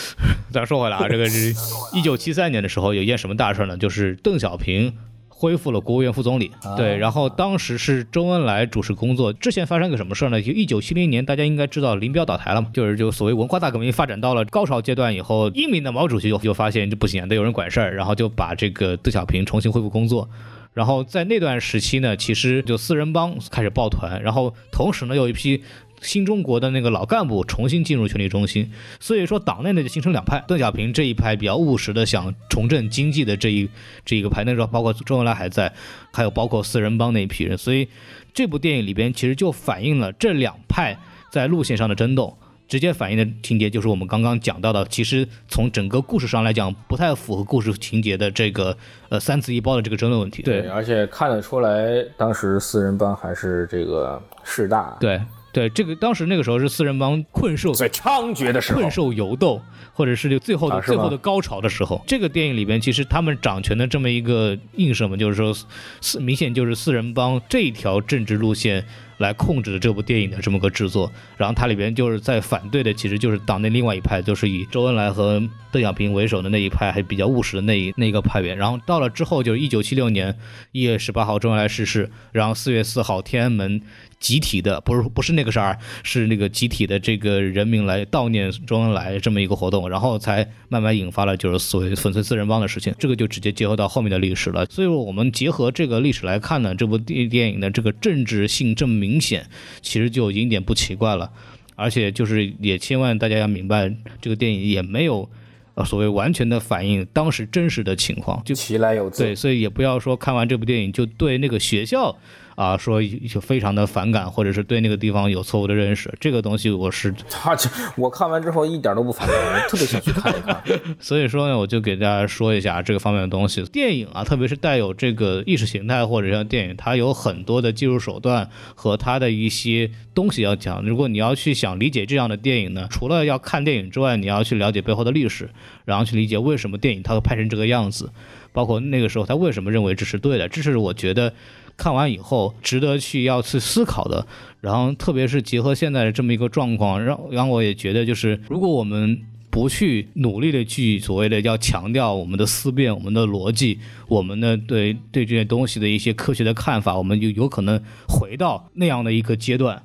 [0.52, 1.54] 再说回来啊，这个是
[1.94, 3.76] 一九七三年的时候有一件什么大事呢？
[3.76, 4.92] 就是邓小平。
[5.40, 9.32] 恢复了国务院副总理，对，然后当时是周恩来主持工作。
[9.32, 10.42] 之前发生个什么事儿呢？
[10.42, 20.28] 就一九七零年，大家应该知道林彪倒台了嘛，就是就所谓文化大革命发展到了高潮阶段以后，英明的毛主席就就发现这不行，得有人管事儿，然后就把这个邓小平重新恢复工作。
[20.74, 25.62] 然后在那段时期呢，其实就四人帮开始抱团，然后同时呢，有一批。
[26.00, 33.68] 新中国的那个老干部重新进入权力中心，所以说党内呢就形成两派，邓小平这一派比较务实的想重振经济的这一
[34.04, 35.72] 这一个派，那时候包括周恩来还在，
[36.12, 37.88] 还有包括四人帮那一批人，所以
[38.32, 40.96] 这部电影里边其实就反映了这两派
[41.30, 48.76] 在路线上的争斗，直接反映的情节就是我们刚刚讲到的，其实从整个故事上来讲不太符合故事情节的这个
[49.10, 50.42] 呃三次一包的这个争论问题。
[50.42, 54.96] 对，而且看得出来当时四人帮还是这个势大。
[54.98, 55.20] 对。
[55.52, 59.60] 对，这个当时那个时候是四人帮困兽最猖獗的时候，困兽犹斗，
[59.92, 62.02] 或者是这最后的最后的高潮的时候。
[62.06, 65.54] 这个电影里边，其实他们掌权的这么一个映射嘛，就是说
[66.00, 68.84] 四明显就是四人帮这一条政治路线。
[69.20, 75.38] 来控制的这部电影的这么个制作，然后它里边就是在反对的，其实就是党内另外一派，就是以周恩来和
[75.70, 78.54] 邓小平为首的那一派，还比较务实的那一那个派别。
[78.54, 80.34] 然后到了之后，就是一九七六年
[80.72, 83.82] 一月十八号周恩来逝世，然后四月四号天安门
[84.20, 92.94] 集体的，不是不是那个事儿，是那个集体的这个人民来悼念周恩来这么一个活动，然后才慢慢引发了就是所谓粉碎四人帮的事情。
[93.00, 94.64] 这个就直接结合到后面的历史了。
[94.66, 99.00] 所以说我们结合这个历史来看呢，这部电电影的这个政治性这么。
[99.00, 99.46] 明显，
[99.80, 101.32] 其实就有点不奇怪了，
[101.74, 103.90] 而且就是也千万大家要明白，
[104.20, 105.26] 这个电影也没有
[105.74, 109.22] 呃所谓完全的反映当时真实的情况，就其来有自。
[109.22, 112.14] 对，所以也不要说看完这部电影就对那个学校。
[112.60, 117.56] 啊，说就非常的反感，或者是对那个地方有错误的认识，这个东西我是 他，
[117.96, 119.34] 我看完之后一点都不反感，
[119.64, 120.62] 我特别想去看一看。
[121.00, 123.62] 所以说呢，我就给大家说一下这个方面的东西。
[123.62, 130.84] 电影啊，特别是带有这个意识形态或者像电影，它有很多的技术手段和它的一些东西要讲。
[130.84, 135.48] 如果你要去想理解这样的电影呢，除了要看电影之外，你要去了解背后的历史，
[135.86, 138.10] 然后去理解为什么电影它会拍成这个样子，
[138.52, 141.32] 包括那个时候他为什么认为这是对的，这是我觉得。
[141.76, 144.26] 看完以后值得去要去思考的，
[144.60, 159.82] 然后特别是结合现在的这么一个状况，让让我也觉得就是，如果我们不去努力的去所谓的要强调我们的思辨、我们的逻辑、我们的对对这些东西的一些科学的看法，我们就有可能回到那样的一个阶段，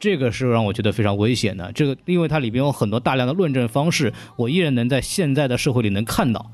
[0.00, 1.70] 这个是让我觉得非常危险的。
[1.72, 6.50] 这个因为它里边有很多大量的论证方式，我依然能在现在的社会里能看到，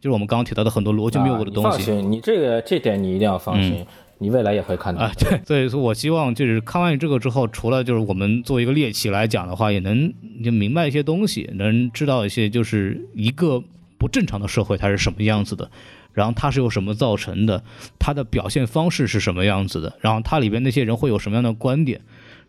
[0.00, 1.70] 就是我们刚刚提到的很多逻辑谬误的东西。
[1.70, 3.86] 放心，你这个这点你一定要放心。
[4.22, 10.12] 你未来也会看到啊，对，所以说我希望就是看完这个之后，除了就是我们做一个猎奇来讲的话，也能
[10.44, 13.62] 就明白一些东西，能知道一些就是一个
[13.96, 15.70] 不正常的社会它是什么样子的，
[16.12, 17.64] 然后它是由什么造成的，
[17.98, 22.02] 它的表现方式是什么样子的，然后它里边那些人会有什么样的观点，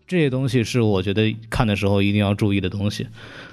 [0.06, 3.08] 这些东西是我觉得看的时候一定要注意的东西。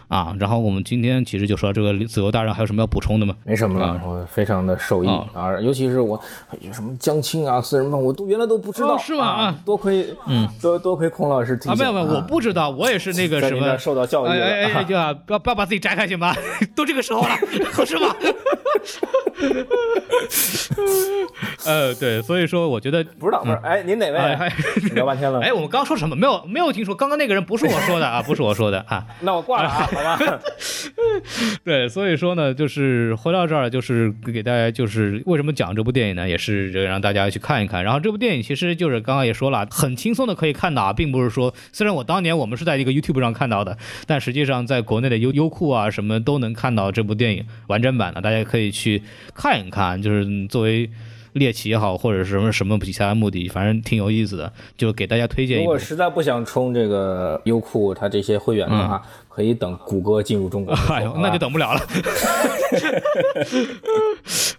[0.08, 3.34] 啊，然后我们今天其实就说这个自由大人，还有什么要补充的吗？
[3.44, 6.18] 没什么了，我非常的受益啊，尤其是我
[6.60, 9.24] 有什么江青啊、四人帮，我都原来都不知道，是吗？
[9.24, 14.94] 啊，多亏嗯，多多亏孔老师提醒啊，没有没有，我不知道，我也是那个什么受到教育，哎哎 哎，就
[15.26, 16.34] 不要不要把自己摘开行吗？
[16.74, 17.28] 都这个时候了，
[17.70, 18.14] 合适吗？
[21.66, 24.18] 呃，对，所以说我觉得不知道，不是，哎，您哪位？
[24.94, 26.16] 聊半天了，哎，我们刚说什么？
[26.16, 29.88] 没有没有听说，刚刚那个人不是我说的啊，不是我说的啊，那我挂了啊。
[29.98, 30.40] 好吧，
[31.64, 36.28] 对，所以说呢，就是回到这儿，就是给大家，就是为什么讲这部电影呢？
[36.28, 37.82] 也是让大家去看一看。
[37.82, 43.76] 然后这部电影其实就是刚刚也说了，很轻松的可以看到啊，并不是说，虽然我当年我们是在一个 YouTube 上看到的，
[44.06, 49.02] 但实际上在国内的优优酷啊什么都能看到这部电影完整版的，大家可以去
[49.34, 50.00] 看一看。
[50.00, 50.88] 就是作为。
[51.38, 55.62] 猎奇也好，或者是什么什么其他目的，反正挺有意思的，就给大家推荐一。
[55.62, 60.74] 如果实在不想充这个优酷它这些会员的话，可以等谷歌进入中国。
[60.90, 61.80] 哎呦，那就等不了了。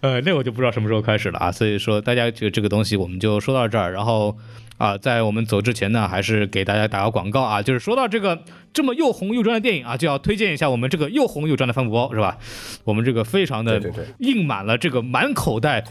[0.00, 1.52] 呃，那我就不知道什么时候开始了啊。
[1.52, 4.36] 所以说，大家就这个东西，我们就说到这儿，然后。
[4.80, 12.38] 啊，在我们走之前呢，还是给大家打个广告啊，就是说到这个这么又红又专的电影啊，就要推荐一下我们这个又红又专的帆布包，是吧？
[12.84, 13.78] 我们这个非常的
[14.20, 15.84] 印满了这个满口袋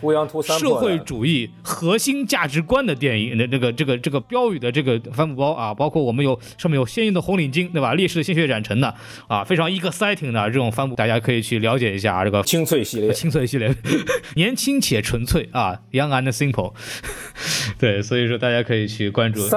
[0.58, 7.94] 社会主义核心价值观的电影，那那个这个这个标语的这个帆布包啊，包括我们有上面有鲜艳的红领巾，对吧？
[7.94, 8.92] 烈士的鲜血染成的
[9.28, 13.72] 啊，非常 exciting 的这种帆布，大家可以去了解一下啊，这个清脆系列，清脆系列，
[14.34, 16.74] 年轻且纯粹啊，young and simple，
[17.78, 18.79] 对，所以说大家可以。
[18.88, 19.48] 去关注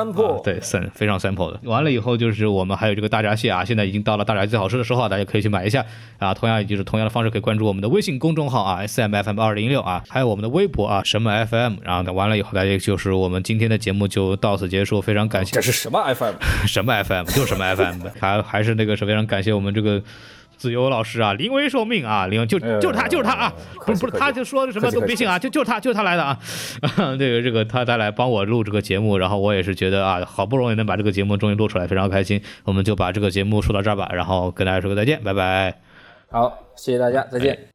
[0.44, 1.60] 对三非常 sample 的。
[1.64, 5.84] 完了以后就是我们还有这个大闸蟹啊，现在已经到了大闸蟹最好吃的时候，大家可以去买一下
[6.18, 6.32] 啊。
[6.34, 11.76] 同样也就是同样的方式可以关注我们的微信公众号啊，S M F M 二零六啊，还有我们的微博啊，什么 F M。
[11.82, 15.52] 然后完了以后，大家就是我们今天的节目就到此结束，非常感谢。
[15.52, 16.34] 这是什么 F M？
[16.66, 17.24] 什么 F M？
[17.26, 18.00] 就是什么 F M？
[18.20, 20.02] 还还是那个是非常感谢我们这个。
[20.62, 23.52] 自由老师啊，临危受命啊，临就就是他，就是他啊，
[23.84, 26.38] 不是不是，他就说什么都别信啊，就就是他，就是他来的啊，
[27.18, 35.74] 这个这个他再来帮我录这个节目，然后我也是觉得啊，好不容易能把这个节目终于录出来，非常开心，我们就把这个节目说到这儿吧，然后跟大家说个再见，拜拜。
[36.30, 37.56] 好，谢谢大家，再见。
[37.56, 37.71] 太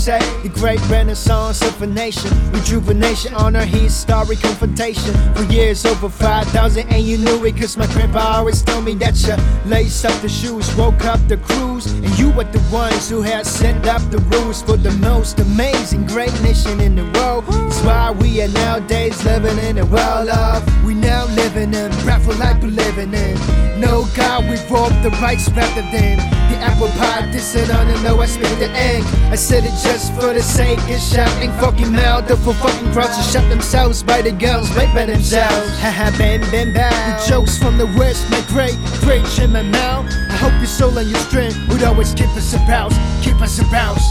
[0.00, 5.12] say the great renaissance of a nation, rejuvenation on our historic confrontation.
[5.34, 9.14] For years, over 5,000, and you knew it, cause my grandpa always told me that
[9.26, 9.36] you
[9.70, 13.46] lace up the shoes, woke up the crews, and you were the ones who had
[13.46, 17.44] set up the rules for the most amazing great nation in the world.
[17.48, 22.34] It's why we are nowadays living in a world of, we now living in, breathful
[22.36, 23.36] life we're living in.
[23.78, 27.97] No God, we broke the rights rather than the apple pie, this it on the
[28.01, 29.03] low, I spit the egg.
[29.31, 33.15] I said it just just for the sake of shouting fucking mouth for fucking crowds
[33.15, 35.79] to shut themselves by the girls right by themselves.
[35.79, 36.91] Haha, been been bad.
[36.91, 40.05] The jokes from the west, my great, great in my mouth.
[40.29, 44.03] I hope your soul and your strength would always keep us aroused, keep us aroused,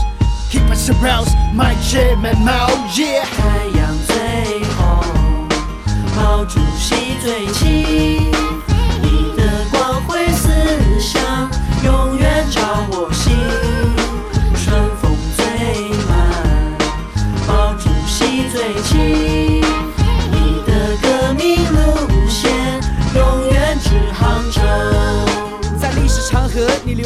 [0.51, 1.35] keep us aroused.
[1.55, 3.27] My chin, my mouth, yeah.
[3.37, 5.49] 太阳最红，
[6.17, 8.33] 毛主席最亲，
[9.03, 10.49] 你的光辉思
[10.99, 11.51] 想
[11.85, 12.08] 永
[18.82, 19.39] 情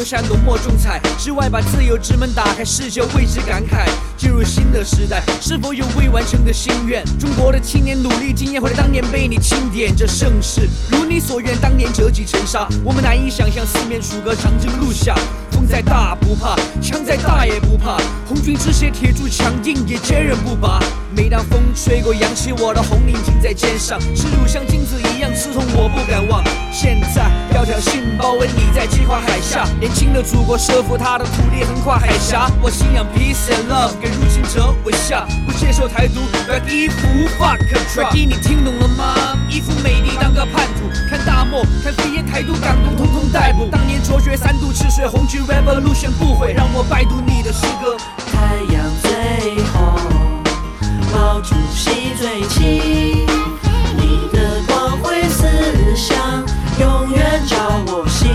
[0.04, 3.88] 下浓墨重彩之外，把自由之门打开，世界为之感慨。
[4.16, 7.02] 进入新的时代，是否有未完成的心愿？
[7.18, 15.14] 中国的青年努力经验，或者当年被你钦点这盛世，如你所愿，当年折戟沉沙，我们难以想象四面楚歌，长征路下。
[15.50, 17.96] 风再大不怕，枪再大也不怕。
[18.26, 20.80] 红军之血，铁柱强硬也坚韧不拔。
[21.14, 26.42] 每当风吹过，扬起我的红领巾在肩上，耻辱像金子一样刺痛，我不敢忘。
[26.72, 32.50] 现在要挑衅包围你在击垮海下，年轻的祖国收服他的土地，横跨海峡。
[32.60, 37.06] 我信仰 peace and love，给入侵者微笑，不接受台独，要衣服
[37.38, 37.58] fuck
[37.94, 38.12] drop。
[38.12, 39.38] 你听懂了吗？
[39.48, 43.68] 衣服美丽当个叛徒，看大漠，看飞烟台独港独，统统逮捕。
[43.70, 45.42] 当年卓绝三度赤水红军。
[45.44, 47.96] Revolution 不悔让我拜读你的诗歌。
[48.32, 49.94] 太阳最红，
[51.12, 53.26] 毛主席最亲，
[56.04, 56.44] 想
[56.78, 58.30] 永远照我心。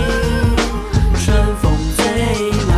[1.24, 2.02] 春风最
[2.66, 2.74] 暖，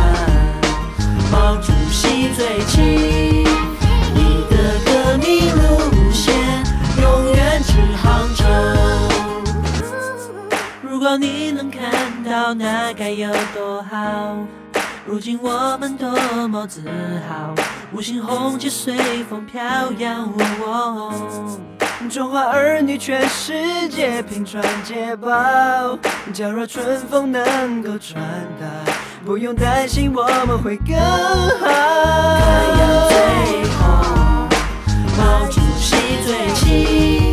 [1.32, 3.42] 毛主席最亲，
[4.14, 6.34] 你的革命路线
[7.00, 7.72] 永远直
[8.02, 8.44] 杭州。
[10.82, 14.36] 如果你能看到，那该有多好！
[15.06, 16.10] 如今我们多
[16.48, 16.82] 么自
[17.26, 17.54] 豪，
[17.94, 20.30] 五星红旗随风飘扬。
[22.08, 25.28] 中华儿女全世界，平传捷报。
[26.32, 28.22] 假若春风能够传
[28.60, 28.66] 达，
[29.24, 31.66] 不用担心我们会更好。
[32.38, 32.44] 太
[32.80, 33.16] 阳最
[33.70, 34.48] 红，
[35.16, 35.96] 毛主席
[36.26, 37.32] 最亲，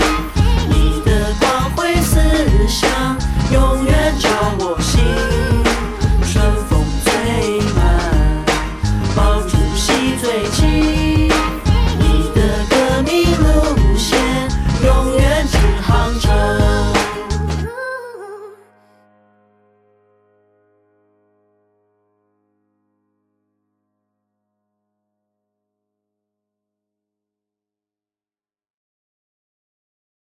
[0.70, 2.20] 你的光辉思
[2.68, 2.90] 想
[3.52, 5.04] 永远照我心。
[6.32, 7.12] 春风最
[7.74, 7.80] 暖，
[9.16, 11.09] 毛主席最亲。